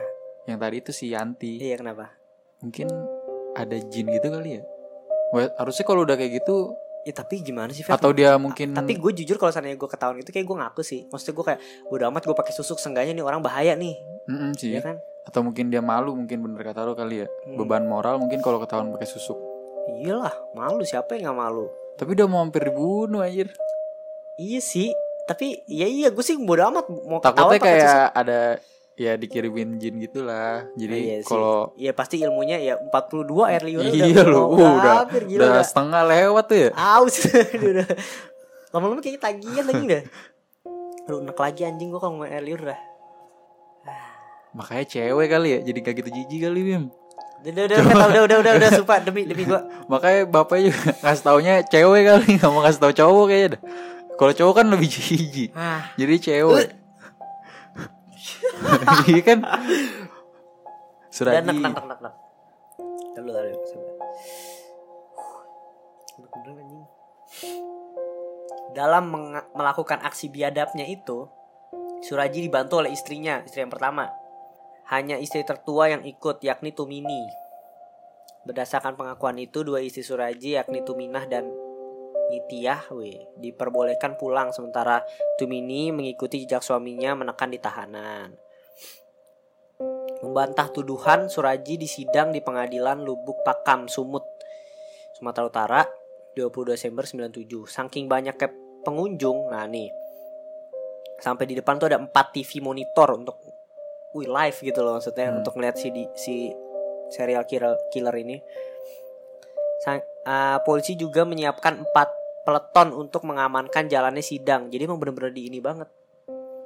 Yang 0.47 0.57
tadi 0.63 0.75
itu 0.79 0.91
si 0.95 1.05
Yanti. 1.11 1.59
Iya 1.59 1.75
kenapa? 1.77 2.15
Mungkin 2.63 2.87
ada 3.55 3.77
jin 3.91 4.07
gitu 4.07 4.27
kali 4.31 4.59
ya. 4.59 4.63
Wah, 5.35 5.45
harusnya 5.61 5.85
kalau 5.85 6.01
udah 6.07 6.17
kayak 6.17 6.41
gitu 6.41 6.73
Ya 7.07 7.15
tapi 7.15 7.39
gimana 7.39 7.71
sih? 7.71 7.79
Fer? 7.79 7.95
atau 7.95 8.11
dia 8.11 8.35
mungkin 8.35 8.75
Tapi 8.75 8.99
gue 8.99 9.11
jujur 9.23 9.39
kalau 9.39 9.55
seandainya 9.55 9.79
gue 9.79 9.87
ketahuan 9.87 10.19
itu 10.19 10.35
kayak 10.35 10.43
gue 10.43 10.57
ngaku 10.59 10.81
sih. 10.83 11.07
Maksudnya 11.07 11.33
gue 11.35 11.45
kayak 11.47 11.59
bodo 11.87 12.03
amat 12.11 12.21
gue 12.27 12.35
pakai 12.35 12.51
susuk 12.51 12.75
sengganya 12.75 13.15
nih 13.15 13.23
orang 13.23 13.39
bahaya 13.39 13.71
nih, 13.71 13.95
Mm-mm 14.27 14.51
sih. 14.59 14.75
ya 14.75 14.83
kan? 14.83 14.99
Atau 15.23 15.47
mungkin 15.47 15.71
dia 15.71 15.79
malu 15.79 16.11
mungkin 16.11 16.43
bener 16.43 16.59
kata 16.59 16.83
lo 16.83 16.99
kali 16.99 17.23
ya. 17.23 17.27
Hmm. 17.47 17.55
Beban 17.55 17.87
moral 17.87 18.19
mungkin 18.19 18.43
kalau 18.43 18.59
ketahuan 18.59 18.91
pakai 18.91 19.07
susuk. 19.07 19.39
Iyalah, 20.05 20.35
malu 20.53 20.85
siapa 20.85 21.17
yang 21.17 21.31
nggak 21.33 21.39
malu? 21.39 21.65
Tapi 21.97 22.15
udah 22.15 22.27
mau 22.29 22.39
hampir 22.45 22.69
dibunuh 22.69 23.25
anjir. 23.25 23.49
Iya 24.39 24.59
sih, 24.63 24.93
tapi 25.27 25.59
ya 25.67 25.83
iya 25.83 26.07
gue 26.09 26.23
sih 26.23 26.39
bodo 26.39 26.63
amat 26.71 26.85
mau 26.87 27.19
Takutnya 27.19 27.59
kayak 27.59 28.01
ada 28.15 28.39
ya 28.95 29.15
dikirimin 29.15 29.79
jin 29.79 29.99
gitulah. 29.99 30.63
Jadi 30.75 30.95
Iya 30.95 31.15
sih. 31.23 31.27
kalau 31.27 31.71
Iya 31.75 31.91
pasti 31.95 32.19
ilmunya 32.19 32.59
ya 32.59 32.75
42 32.91 33.31
air 33.47 33.61
liurnya 33.63 33.91
Iya 33.95 34.05
udah 34.11 34.25
lu, 34.27 34.39
mau 34.39 34.47
uh, 34.47 34.55
udah, 34.55 34.95
berakhir, 35.07 35.23
gila 35.27 35.39
udah 35.39 35.51
udah. 35.51 35.63
setengah 35.63 36.01
lewat 36.07 36.45
tuh 36.47 36.57
ya. 36.59 36.69
Aus 36.75 37.15
udah. 37.71 37.87
Lama-lama 38.71 39.01
kayak 39.03 39.19
tagihan 39.23 39.65
lagi 39.67 39.85
dah. 39.87 40.03
Aduh, 41.07 41.19
enak 41.25 41.39
lagi 41.39 41.61
anjing 41.65 41.89
gue 41.89 41.99
kalau 41.99 42.13
ngomong 42.15 42.29
air 42.29 42.43
liur 42.43 42.61
dah. 42.63 42.79
Makanya 44.49 44.85
cewek 44.89 45.27
kali 45.29 45.47
ya, 45.53 45.59
jadi 45.61 45.77
gak 45.85 45.95
gitu 46.01 46.09
jijik 46.09 46.39
kali 46.49 46.61
Bim. 46.65 46.83
Udah, 47.39 47.63
udah, 47.71 47.77
udah, 47.79 47.95
udah, 47.95 48.21
udah, 48.27 48.37
udah, 48.43 48.53
udah, 48.59 48.69
sumpah 48.75 48.99
demi 48.99 49.23
demi 49.23 49.47
gue. 49.47 49.61
Makanya 49.87 50.27
bapaknya 50.27 50.75
juga 50.75 50.91
ngasih 51.07 51.23
taunya 51.23 51.53
cewek 51.63 52.01
kali, 52.03 52.29
gak 52.39 52.51
mau 52.51 52.61
ngasih 52.67 52.81
tau 52.83 52.91
cowok 52.91 53.25
kayaknya 53.31 53.49
dah. 53.55 53.61
Kalau 54.19 54.33
cowok 54.35 54.53
kan 54.59 54.65
lebih 54.67 54.87
jijik. 54.95 55.49
Ah, 55.55 55.87
Jadi 55.95 56.15
cewek. 56.19 56.67
Iya 59.07 59.21
kan? 59.23 59.39
dan 59.39 61.15
Suraji. 61.15 61.47
nak 61.47 61.55
nak 61.63 61.71
nak 61.73 61.85
nak 61.87 61.99
nak. 62.03 62.13
Lalu 63.15 63.29
lalu 63.31 63.55
sabar. 63.71 63.95
Enak 66.19 66.29
bener, 66.35 66.53
anjing. 66.59 66.83
Dalam 68.75 69.03
melakukan 69.55 69.99
aksi 70.03 70.27
biadabnya 70.27 70.85
itu, 70.85 71.25
Suraji 72.03 72.39
dibantu 72.45 72.83
oleh 72.83 72.91
istrinya, 72.91 73.43
istri 73.47 73.63
yang 73.63 73.71
pertama. 73.71 74.11
Hanya 74.89 75.21
istri 75.21 75.45
tertua 75.45 75.93
yang 75.93 76.01
ikut, 76.01 76.41
yakni 76.41 76.73
Tumini. 76.73 77.29
Berdasarkan 78.41 78.97
pengakuan 78.97 79.37
itu, 79.37 79.61
dua 79.61 79.85
istri 79.85 80.01
Suraji, 80.01 80.57
yakni 80.57 80.81
Tuminah 80.81 81.29
dan 81.29 81.45
Nitiyah, 82.33 82.89
we, 82.93 83.21
diperbolehkan 83.37 84.17
pulang 84.17 84.49
sementara 84.49 85.05
Tumini 85.37 85.93
mengikuti 85.93 86.41
jejak 86.41 86.65
suaminya 86.65 87.13
menekan 87.13 87.53
di 87.53 87.61
tahanan. 87.61 88.33
Membantah 90.25 90.73
tuduhan, 90.73 91.29
Suraji 91.29 91.77
disidang 91.77 92.33
di 92.33 92.41
pengadilan 92.41 93.05
Lubuk 93.05 93.45
Pakam, 93.45 93.85
Sumut, 93.85 94.25
Sumatera 95.17 95.45
Utara, 95.45 95.81
20 96.33 96.73
Desember 96.73 97.05
97. 97.05 97.45
Saking 97.69 98.09
banyaknya 98.09 98.49
pengunjung, 98.81 99.53
nah 99.53 99.69
nih, 99.69 99.93
sampai 101.21 101.45
di 101.45 101.53
depan 101.53 101.77
tuh 101.77 101.93
ada 101.93 102.01
4 102.01 102.09
TV 102.33 102.57
monitor 102.61 103.13
untuk, 103.13 103.37
wih 104.11 104.27
live 104.27 104.57
gitu 104.59 104.79
loh 104.79 104.97
maksudnya, 104.97 105.29
Hmm. 105.29 105.39
untuk 105.41 105.53
ngeliat 105.53 105.75
si, 105.75 105.87
di- 105.89 106.11
si 106.15 106.35
serial 107.09 107.45
killer, 107.45 107.77
killer 107.89 108.15
ini. 108.15 108.37
Sang- 109.79 110.03
uh, 110.25 110.59
polisi 110.61 110.93
juga 110.93 111.23
menyiapkan 111.23 111.85
4 111.85 112.09
peleton 112.43 112.91
untuk 112.91 113.23
mengamankan 113.23 113.85
jalannya 113.85 114.21
sidang. 114.21 114.67
Jadi 114.67 114.81
emang 114.83 114.97
bener-bener 114.97 115.29
di 115.29 115.47
ini 115.47 115.59
banget. 115.59 115.87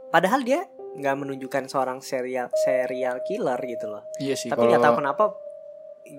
Padahal 0.10 0.42
dia 0.42 0.64
nggak 0.94 1.16
menunjukkan 1.18 1.64
seorang 1.68 2.00
serial 2.00 2.54
serial 2.56 3.20
killer 3.26 3.58
gitu 3.60 3.90
loh. 3.90 4.06
Iya 4.18 4.36
sih. 4.38 4.48
Tapi 4.48 4.64
nggak 4.64 4.82
tahu 4.82 4.96
kenapa 5.02 5.24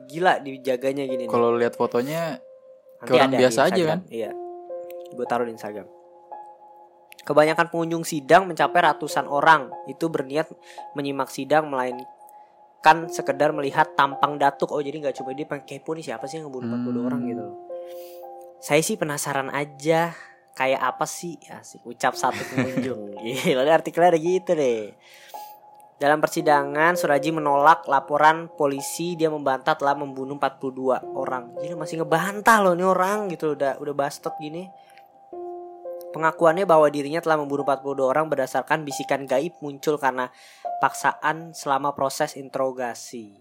gila 0.09 0.41
dijaganya 0.41 1.05
gini 1.05 1.29
kalau 1.29 1.55
lihat 1.55 1.77
fotonya 1.77 2.41
orang 3.01 3.31
biasa 3.33 3.71
aja 3.71 3.83
kan? 3.87 4.01
Iya. 4.11 4.31
Gue 5.13 5.27
taruh 5.29 5.47
di 5.47 5.55
Instagram. 5.55 5.87
Kebanyakan 7.25 7.73
pengunjung 7.73 8.05
sidang 8.05 8.45
mencapai 8.45 8.85
ratusan 8.85 9.25
orang 9.25 9.73
itu 9.89 10.13
berniat 10.13 10.53
menyimak 10.93 11.33
sidang 11.33 11.73
melainkan 11.73 13.09
sekedar 13.09 13.49
melihat 13.57 13.97
tampang 13.97 14.37
datuk. 14.37 14.69
Oh 14.77 14.85
jadi 14.85 15.01
nggak 15.01 15.17
cuma 15.25 15.33
dia 15.33 15.49
kepo 15.49 15.97
nih 15.97 16.05
siapa 16.05 16.29
sih 16.29 16.37
yang 16.37 16.53
ngebunuh 16.53 16.69
42 16.69 17.01
Hmm. 17.01 17.09
orang 17.09 17.21
gitu 17.25 17.43
loh. 17.49 17.57
Saya 18.61 18.81
sih 18.85 19.01
penasaran 19.01 19.49
aja 19.53 20.13
kayak 20.53 20.81
apa 20.85 21.05
sih 21.09 21.41
asik 21.49 21.81
ucap 21.89 22.13
satu 22.13 22.45
pengunjung. 22.53 23.17
Gila 23.25 23.73
artikelnya 23.73 24.13
ada 24.13 24.21
gitu 24.21 24.53
deh. 24.53 24.93
Dalam 25.95 26.21
persidangan 26.21 26.99
Suraji 26.99 27.33
menolak 27.33 27.89
laporan 27.89 28.53
polisi 28.53 29.17
dia 29.17 29.33
membantah 29.33 29.79
telah 29.79 29.97
membunuh 29.97 30.37
42 30.37 31.01
orang. 31.17 31.57
Gila 31.57 31.81
masih 31.81 32.05
ngebantah 32.05 32.61
loh 32.61 32.77
nih 32.77 32.85
orang 32.85 33.33
gitu 33.33 33.57
udah 33.57 33.81
udah 33.81 33.95
bastet 33.97 34.37
gini. 34.37 34.69
Pengakuannya 36.15 36.63
bahwa 36.63 36.87
dirinya 36.87 37.19
telah 37.19 37.43
membunuh 37.43 37.67
42 37.67 37.99
orang 38.07 38.31
berdasarkan 38.31 38.87
bisikan 38.87 39.27
gaib 39.27 39.59
muncul 39.59 39.99
karena 39.99 40.31
paksaan 40.79 41.51
selama 41.51 41.91
proses 41.99 42.39
interogasi. 42.39 43.35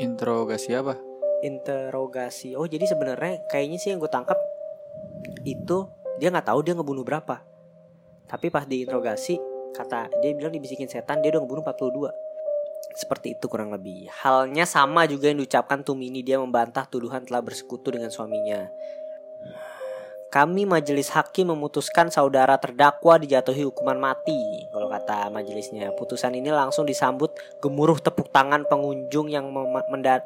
Interogasi 0.00 0.72
apa? 0.72 0.96
Interogasi. 1.44 2.56
Oh, 2.56 2.64
jadi 2.64 2.88
sebenarnya 2.88 3.44
kayaknya 3.52 3.76
sih 3.76 3.92
yang 3.92 4.00
gue 4.00 4.08
tangkap 4.08 4.40
itu 5.44 5.84
dia 6.16 6.32
nggak 6.32 6.48
tahu 6.48 6.64
dia 6.64 6.72
ngebunuh 6.72 7.04
berapa. 7.04 7.44
Tapi 8.24 8.48
pas 8.48 8.64
diinterogasi 8.64 9.36
kata 9.76 10.08
dia 10.24 10.32
bilang 10.32 10.56
dibisikin 10.56 10.88
setan 10.88 11.20
dia 11.20 11.36
udah 11.36 11.44
ngebunuh 11.44 11.62
42. 11.68 12.96
Seperti 12.96 13.36
itu 13.36 13.44
kurang 13.52 13.76
lebih. 13.76 14.08
Halnya 14.24 14.64
sama 14.64 15.04
juga 15.04 15.28
yang 15.28 15.44
diucapkan 15.44 15.84
Tumini 15.84 16.24
dia 16.24 16.40
membantah 16.40 16.88
tuduhan 16.88 17.28
telah 17.28 17.44
bersekutu 17.44 17.92
dengan 17.92 18.08
suaminya. 18.08 18.68
Kami 20.32 20.64
majelis 20.64 21.12
hakim 21.12 21.52
memutuskan 21.52 22.08
saudara 22.08 22.56
terdakwa 22.56 23.20
dijatuhi 23.20 23.68
hukuman 23.68 24.00
mati. 24.00 24.64
Kalau 24.72 24.88
kata 24.88 25.28
majelisnya, 25.28 25.92
putusan 25.92 26.32
ini 26.32 26.48
langsung 26.48 26.88
disambut 26.88 27.36
gemuruh 27.60 28.00
tepuk 28.00 28.32
tangan 28.32 28.64
pengunjung 28.64 29.28
yang 29.28 29.52
mema- 29.52 29.84
menda- 29.92 30.24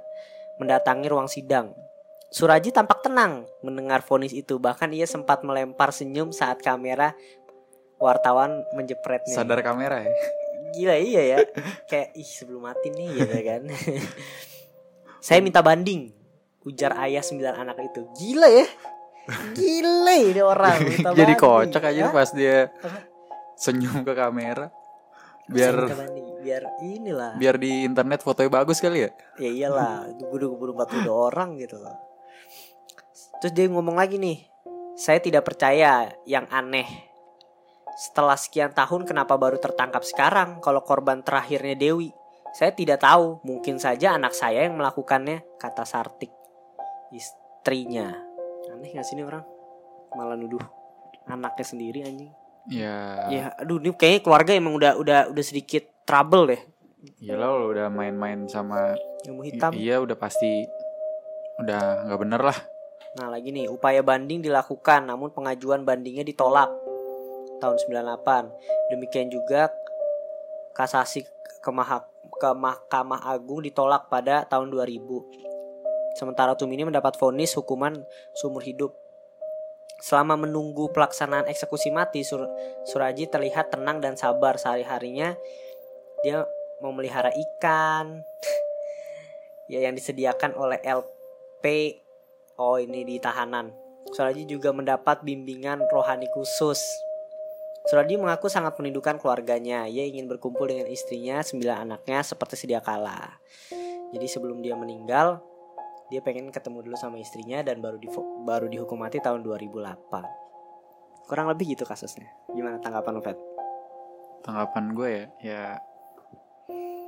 mendatangi 0.62 1.10
ruang 1.10 1.26
sidang. 1.26 1.74
Suraji 2.30 2.70
tampak 2.70 3.02
tenang 3.02 3.50
mendengar 3.66 3.98
vonis 4.06 4.30
itu, 4.30 4.62
bahkan 4.62 4.94
ia 4.94 5.10
sempat 5.10 5.42
melempar 5.42 5.90
senyum 5.90 6.30
saat 6.30 6.62
kamera 6.62 7.18
wartawan 7.98 8.62
menjepretnya. 8.78 9.34
Sadar 9.34 9.58
kamera 9.66 10.06
ya. 10.06 10.14
Gila 10.70 10.94
iya 11.02 11.22
ya. 11.34 11.38
Kayak 11.90 12.14
ih 12.14 12.28
sebelum 12.30 12.62
mati 12.62 12.94
nih 12.94 13.10
gitu 13.10 13.36
kan. 13.42 13.62
Saya 15.26 15.42
minta 15.42 15.66
banding. 15.66 16.14
Ujar 16.62 16.94
ayah 17.02 17.26
sembilan 17.26 17.58
anak 17.58 17.78
itu. 17.90 18.06
Gila 18.14 18.46
ya. 18.54 18.66
Gila 19.26 20.14
ini 20.22 20.42
orang. 20.42 20.78
Jadi 21.18 21.32
kocak 21.34 21.82
aja 21.90 22.06
Ya, 22.06 22.14
pas 22.14 22.30
dia 22.30 22.70
senyum 23.58 24.06
ke 24.06 24.12
kamera. 24.14 24.70
Biar. 25.50 25.74
Biar 26.46 26.62
inilah. 26.78 27.34
biar 27.34 27.58
di 27.58 27.82
internet 27.82 28.22
fotonya 28.22 28.50
bagus 28.50 28.78
kali 28.78 29.06
ya. 29.06 29.10
Ya 29.42 29.50
iyalah. 29.50 30.14
Keburu 30.14 30.78
42 30.78 31.10
orang 31.10 31.58
gitu 31.58 31.82
loh. 31.82 31.98
Terus 33.42 33.52
dia 33.52 33.66
ngomong 33.66 33.98
lagi 33.98 34.16
nih. 34.22 34.46
Saya 34.94 35.18
tidak 35.18 35.44
percaya 35.44 36.14
yang 36.24 36.46
aneh. 36.48 36.86
Setelah 37.96 38.36
sekian 38.36 38.72
tahun 38.76 39.08
kenapa 39.08 39.34
baru 39.40 39.58
tertangkap 39.58 40.04
sekarang 40.04 40.62
kalau 40.62 40.84
korban 40.84 41.24
terakhirnya 41.24 41.74
Dewi? 41.74 42.12
Saya 42.56 42.72
tidak 42.72 43.04
tahu, 43.04 43.44
mungkin 43.44 43.76
saja 43.76 44.16
anak 44.16 44.32
saya 44.32 44.64
yang 44.64 44.80
melakukannya, 44.80 45.44
kata 45.60 45.84
Sartik. 45.84 46.32
Istrinya. 47.12 48.25
Aneh 48.76 48.92
gak 48.92 49.06
sih 49.08 49.16
ini 49.16 49.24
orang? 49.24 49.40
Malah 50.12 50.36
nuduh 50.36 50.60
anaknya 51.26 51.64
sendiri 51.64 52.04
anjing. 52.04 52.30
Ya. 52.68 53.24
Ya, 53.30 53.44
aduh 53.56 53.80
ini 53.80 53.94
kayaknya 53.96 54.20
keluarga 54.20 54.52
emang 54.52 54.76
udah 54.76 54.92
udah 54.98 55.20
udah 55.32 55.44
sedikit 55.44 55.86
trouble 56.04 56.52
deh. 56.52 56.60
Iyalah 57.22 57.48
lo 57.48 57.64
udah 57.70 57.86
main-main 57.88 58.44
sama 58.50 58.92
Ilmu 59.24 59.42
hitam. 59.46 59.70
Iya 59.72 60.02
udah 60.02 60.18
pasti 60.18 60.66
udah 61.56 62.04
nggak 62.04 62.20
bener 62.20 62.42
lah. 62.42 62.58
Nah 63.16 63.32
lagi 63.32 63.48
nih 63.48 63.70
upaya 63.70 64.04
banding 64.04 64.44
dilakukan 64.44 65.08
namun 65.08 65.32
pengajuan 65.32 65.86
bandingnya 65.86 66.26
ditolak 66.26 66.68
tahun 67.62 67.76
98. 67.80 68.92
Demikian 68.92 69.32
juga 69.32 69.72
kasasi 70.76 71.24
ke, 71.64 71.70
Maha- 71.72 72.10
ke 72.36 72.50
Mahkamah 72.52 73.24
Agung 73.24 73.64
ditolak 73.64 74.12
pada 74.12 74.44
tahun 74.44 74.68
2000. 74.68 75.45
Sementara 76.16 76.56
Tumini 76.56 76.88
mendapat 76.88 77.20
vonis 77.20 77.52
hukuman 77.52 77.92
seumur 78.32 78.64
hidup. 78.64 78.96
Selama 80.00 80.40
menunggu 80.40 80.88
pelaksanaan 80.92 81.48
eksekusi 81.48 81.92
mati, 81.92 82.24
Sur- 82.24 82.48
Suraji 82.88 83.28
terlihat 83.28 83.68
tenang 83.68 84.00
dan 84.00 84.16
sabar 84.16 84.56
sehari-harinya. 84.56 85.36
Dia 86.24 86.48
memelihara 86.80 87.32
ikan 87.32 88.24
ya 89.72 89.84
yang 89.84 89.96
disediakan 89.96 90.56
oleh 90.56 90.80
LP 90.84 92.00
Oh 92.56 92.80
ini 92.80 93.04
di 93.04 93.20
tahanan. 93.20 93.68
Suraji 94.16 94.48
juga 94.48 94.72
mendapat 94.72 95.20
bimbingan 95.20 95.84
rohani 95.92 96.24
khusus. 96.32 96.80
Suraji 97.84 98.16
mengaku 98.16 98.48
sangat 98.48 98.80
merindukan 98.80 99.20
keluarganya. 99.20 99.84
Ia 99.84 100.08
ingin 100.08 100.24
berkumpul 100.24 100.64
dengan 100.64 100.88
istrinya, 100.88 101.44
sembilan 101.44 101.84
anaknya 101.84 102.24
seperti 102.24 102.56
sedia 102.56 102.80
kala. 102.80 103.38
Jadi 104.16 104.24
sebelum 104.24 104.64
dia 104.64 104.72
meninggal, 104.72 105.36
dia 106.06 106.22
pengen 106.22 106.54
ketemu 106.54 106.86
dulu 106.86 106.96
sama 106.98 107.18
istrinya 107.18 107.62
dan 107.66 107.82
baru 107.82 107.98
di 107.98 108.06
baru 108.46 108.66
dihukum 108.70 109.02
mati 109.02 109.18
tahun 109.18 109.42
2008. 109.42 111.26
Kurang 111.26 111.50
lebih 111.50 111.74
gitu 111.74 111.82
kasusnya. 111.82 112.30
Gimana 112.54 112.78
tanggapan 112.78 113.12
lo, 113.14 113.22
Fet? 113.22 113.38
Tanggapan 114.46 114.94
gue 114.94 115.10
ya, 115.10 115.24
ya 115.42 115.62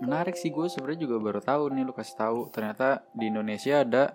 menarik 0.03 0.35
sih 0.35 0.51
gue 0.51 0.67
sebenarnya 0.71 1.07
juga 1.07 1.17
baru 1.19 1.41
tahu 1.43 1.75
nih 1.75 1.83
lu 1.87 1.95
kasih 1.95 2.17
tahu 2.19 2.39
ternyata 2.55 3.03
di 3.15 3.31
Indonesia 3.31 3.83
ada 3.83 4.15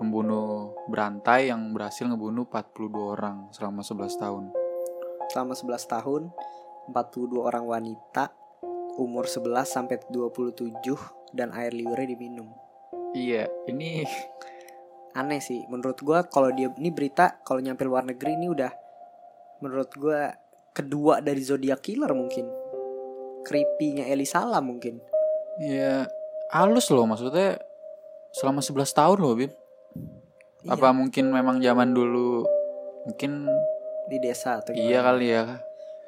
pembunuh 0.00 0.72
berantai 0.88 1.52
yang 1.52 1.76
berhasil 1.76 2.08
ngebunuh 2.08 2.48
42 2.48 2.88
orang 2.96 3.36
selama 3.52 3.84
11 3.84 4.16
tahun. 4.16 4.44
Selama 5.28 5.52
11 5.52 5.92
tahun, 5.92 6.22
42 6.88 7.36
orang 7.36 7.64
wanita 7.68 8.32
umur 8.96 9.28
11 9.28 9.68
sampai 9.68 10.00
27 10.08 10.72
dan 11.36 11.52
air 11.52 11.76
liurnya 11.76 12.16
diminum. 12.16 12.48
Iya, 13.10 13.50
ini 13.66 14.04
aneh 15.18 15.42
sih 15.42 15.66
menurut 15.66 15.98
gua 16.06 16.22
kalau 16.30 16.54
dia 16.54 16.70
ini 16.78 16.94
berita 16.94 17.42
kalau 17.42 17.58
nyampe 17.58 17.82
luar 17.82 18.06
negeri 18.06 18.38
ini 18.38 18.46
udah 18.46 18.70
menurut 19.58 19.90
gua 19.98 20.30
kedua 20.70 21.18
dari 21.18 21.42
zodiac 21.42 21.82
killer 21.82 22.14
mungkin 22.14 22.46
creepy-nya 23.42 24.06
Eli 24.06 24.22
Salam 24.22 24.70
mungkin 24.70 25.02
ya 25.58 26.06
halus 26.54 26.94
loh 26.94 27.10
maksudnya 27.10 27.58
selama 28.30 28.62
11 28.62 28.94
tahun 28.94 29.18
loh, 29.18 29.34
Bim. 29.34 29.50
Iya, 30.62 30.78
Apa 30.78 30.94
mungkin 30.94 31.34
memang 31.34 31.58
zaman 31.58 31.90
dulu 31.90 32.46
mungkin 33.08 33.48
di 34.06 34.18
desa 34.20 34.60
atau 34.60 34.76
iya 34.76 35.00
gimana. 35.00 35.06
kali 35.08 35.26
ya 35.30 35.42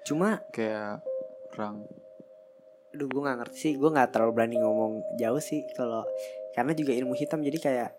cuma 0.03 0.29
kayak 0.53 1.01
perang 1.55 1.87
aduh 2.93 3.09
gue 3.09 3.21
nggak 3.23 3.39
ngerti 3.41 3.57
sih 3.57 3.73
gue 3.81 3.89
nggak 3.89 4.11
terlalu 4.13 4.33
berani 4.37 4.57
ngomong 4.61 5.01
jauh 5.17 5.41
sih 5.41 5.65
kalau 5.73 6.05
karena 6.53 6.73
juga 6.73 6.93
ilmu 6.93 7.17
hitam 7.17 7.41
jadi 7.41 7.59
kayak 7.59 7.91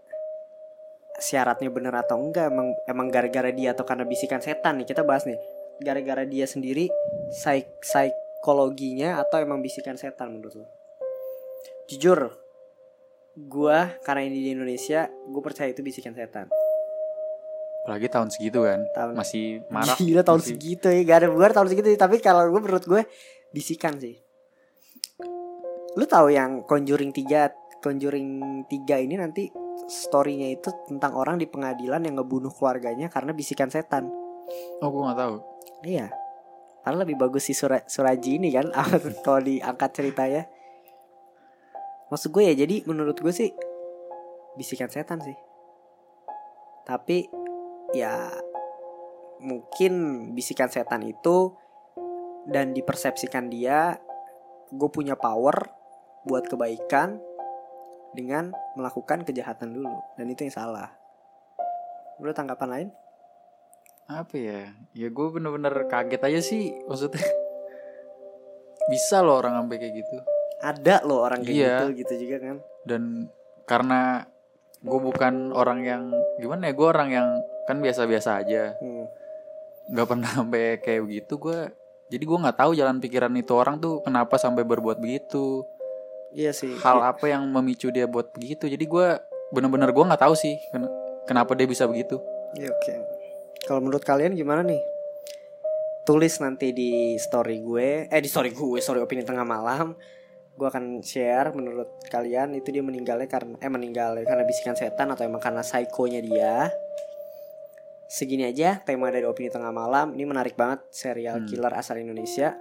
syaratnya 1.18 1.70
bener 1.70 1.94
atau 1.94 2.18
enggak 2.18 2.50
emang 2.50 2.74
emang 2.90 3.08
gara-gara 3.14 3.54
dia 3.54 3.78
atau 3.78 3.86
karena 3.86 4.06
bisikan 4.06 4.42
setan 4.42 4.82
nih 4.82 4.88
kita 4.90 5.06
bahas 5.06 5.26
nih. 5.26 5.38
Gara-gara 5.82 6.24
dia 6.26 6.46
sendiri 6.46 6.90
psik 7.34 7.82
psikologinya 7.82 9.18
atau 9.22 9.42
emang 9.42 9.62
bisikan 9.62 9.98
setan 9.98 10.38
menurut 10.38 10.54
lo? 10.64 10.66
Jujur 11.90 12.34
gue 13.34 13.80
karena 14.06 14.22
ini 14.30 14.38
di 14.46 14.50
Indonesia 14.54 15.10
gue 15.10 15.42
percaya 15.42 15.74
itu 15.74 15.82
bisikan 15.82 16.14
setan. 16.14 16.50
Apalagi 17.84 18.08
tahun 18.08 18.32
segitu 18.32 18.64
kan 18.64 18.80
tahun 18.96 19.12
masih 19.12 19.60
marah 19.68 19.98
Gila 20.00 20.24
tahun 20.24 20.40
masih- 20.40 20.56
segitu 20.56 20.88
ya 20.88 21.04
Gak 21.04 21.18
ada 21.20 21.28
bukan 21.36 21.52
tahun 21.52 21.68
segitu 21.68 21.88
Tapi 22.00 22.16
kalau 22.24 22.48
gue 22.48 22.62
menurut 22.64 22.86
gue 22.88 23.02
Bisikan 23.52 24.00
sih. 24.00 24.18
Lu 25.94 26.08
tahu 26.08 26.34
yang 26.34 26.64
Conjuring 26.66 27.14
3 27.14 27.63
Conjuring 27.84 28.64
3 28.72 29.04
ini 29.04 29.20
nanti 29.20 29.52
Storynya 29.84 30.48
itu 30.48 30.72
tentang 30.88 31.20
orang 31.20 31.36
di 31.36 31.44
pengadilan 31.44 32.00
Yang 32.08 32.24
ngebunuh 32.24 32.54
keluarganya 32.56 33.12
Karena 33.12 33.36
bisikan 33.36 33.68
setan. 33.68 34.08
Oh 34.80 34.88
gue 34.88 35.02
nggak 35.04 35.20
tahu. 35.20 35.36
Iya. 35.84 36.08
Karena 36.88 37.04
lebih 37.04 37.20
bagus 37.20 37.44
si 37.44 37.52
Sura- 37.52 37.84
Suraji 37.84 38.40
ini 38.40 38.56
kan 38.56 38.72
Kalau 39.28 39.44
diangkat 39.44 39.92
ceritanya. 39.92 40.48
Maksud 42.08 42.32
gue 42.32 42.44
ya 42.48 42.56
Jadi 42.56 42.88
menurut 42.88 43.20
gue 43.20 43.34
sih 43.36 43.52
Bisikan 44.56 44.88
setan 44.88 45.20
sih. 45.20 45.36
Tapi 46.88 47.28
Ya 47.92 48.32
Mungkin 49.44 49.94
bisikan 50.32 50.72
setan 50.72 51.04
itu 51.04 51.52
Dan 52.48 52.72
dipersepsikan 52.72 53.52
dia 53.52 54.00
Gue 54.72 54.88
punya 54.88 55.20
power 55.20 55.68
Buat 56.24 56.48
kebaikan 56.48 57.33
Dengan 58.14 58.50
melakukan 58.74 59.22
kejahatan 59.22 59.74
dulu 59.74 59.90
Dan 60.14 60.30
itu 60.30 60.44
yang 60.44 60.54
salah 60.54 60.90
Lu 62.18 62.30
tanggapan 62.30 62.70
lain? 62.70 62.90
apa 64.04 64.36
ya 64.36 64.68
ya 64.92 65.08
gue 65.08 65.28
bener-bener 65.30 65.88
kaget 65.88 66.20
aja 66.22 66.42
sih 66.44 66.76
maksudnya 66.84 67.24
bisa 68.92 69.24
loh 69.24 69.40
orang 69.40 69.56
sampai 69.58 69.80
kayak 69.80 69.94
gitu 69.96 70.16
Ada 70.60 71.04
loh 71.04 71.24
orang 71.24 71.40
kayak 71.40 71.56
Iya. 71.56 71.76
gitu 71.80 71.86
gitu 71.98 72.14
juga 72.22 72.38
kan. 72.42 72.58
dan 72.84 73.02
karena 73.64 74.28
gue 74.78 75.00
bukan 75.02 75.52
orang 75.52 75.80
yang 75.82 76.04
gimana 76.36 76.68
ya 76.68 76.74
gue 76.74 76.84
orang 76.86 77.10
yang 77.10 77.28
kan 77.64 77.80
biasa-biasa 77.80 78.44
aja 78.44 78.76
Hmm. 78.76 79.08
nggak 79.90 80.04
pernah 80.06 80.30
sampai 80.38 80.64
kayak 80.78 81.02
begitu 81.02 81.34
gue 81.38 81.60
jadi 82.10 82.24
gue 82.24 82.38
nggak 82.38 82.58
tahu 82.60 82.72
jalan 82.76 83.00
pikiran 83.00 83.34
itu 83.34 83.56
orang 83.56 83.80
tuh 83.80 84.04
kenapa 84.04 84.36
sampai 84.36 84.62
berbuat 84.62 85.00
begitu 85.00 85.64
Iya 86.34 86.52
sih. 86.52 86.74
hal 86.76 86.98
apa 87.00 87.26
yang 87.26 87.46
memicu 87.46 87.88
dia 87.88 88.06
buat 88.06 88.34
begitu 88.34 88.66
jadi 88.66 88.82
gue 88.82 89.08
bener-bener 89.50 89.90
gue 89.90 90.02
nggak 90.04 90.18
tahu 90.20 90.34
sih 90.34 90.58
ken- 90.68 90.90
kenapa 91.24 91.54
dia 91.54 91.66
bisa 91.66 91.86
begitu 91.86 92.18
Iya 92.54 92.70
oke. 92.70 92.94
Kalau 93.64 93.80
menurut 93.80 94.02
kalian 94.02 94.34
gimana 94.34 94.62
nih? 94.62 94.78
Tulis 96.04 96.38
nanti 96.38 96.70
di 96.70 96.92
story 97.16 97.58
gue, 97.60 98.06
eh 98.06 98.20
di 98.20 98.28
story 98.28 98.52
gue, 98.52 98.78
story 98.78 99.00
opini 99.00 99.24
tengah 99.24 99.42
malam. 99.42 99.96
Gue 100.54 100.68
akan 100.68 101.02
share 101.02 101.50
menurut 101.50 102.06
kalian 102.06 102.54
itu 102.54 102.70
dia 102.70 102.82
meninggalnya 102.82 103.26
karena 103.26 103.58
eh 103.58 103.72
meninggalnya 103.72 104.22
karena 104.22 104.44
bisikan 104.44 104.76
setan 104.76 105.10
atau 105.10 105.24
emang 105.24 105.40
karena 105.40 105.62
psikonya 105.62 106.22
dia. 106.22 106.70
Segini 108.06 108.46
aja 108.46 108.78
tema 108.78 109.10
dari 109.10 109.26
opini 109.26 109.50
tengah 109.50 109.72
malam. 109.72 110.14
Ini 110.14 110.26
menarik 110.28 110.54
banget 110.54 110.86
serial 110.90 111.42
Hmm. 111.42 111.48
killer 111.48 111.74
asal 111.74 111.98
Indonesia. 111.98 112.54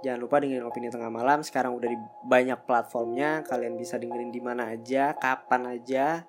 Jangan 0.00 0.18
lupa 0.20 0.40
dengerin 0.40 0.64
opini 0.64 0.88
tengah 0.88 1.12
malam. 1.12 1.44
Sekarang 1.44 1.76
udah 1.76 1.88
di 1.88 1.98
banyak 2.24 2.64
platformnya. 2.64 3.44
Kalian 3.44 3.76
bisa 3.76 4.00
dengerin 4.00 4.32
di 4.32 4.40
mana 4.40 4.72
aja, 4.72 5.12
kapan 5.16 5.76
aja, 5.76 6.24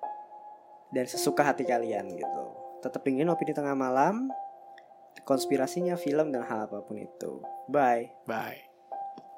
dan 0.92 1.04
sesuka 1.08 1.40
hati 1.42 1.64
kalian 1.64 2.12
gitu. 2.12 2.44
Tetap 2.84 3.00
dengerin 3.00 3.32
opini 3.32 3.56
tengah 3.56 3.72
malam, 3.72 4.28
konspirasinya, 5.24 5.96
film 5.96 6.30
dan 6.34 6.44
hal 6.44 6.68
apa 6.68 6.84
pun 6.84 7.00
itu. 7.00 7.40
Bye. 7.70 8.12
bye 8.28 8.71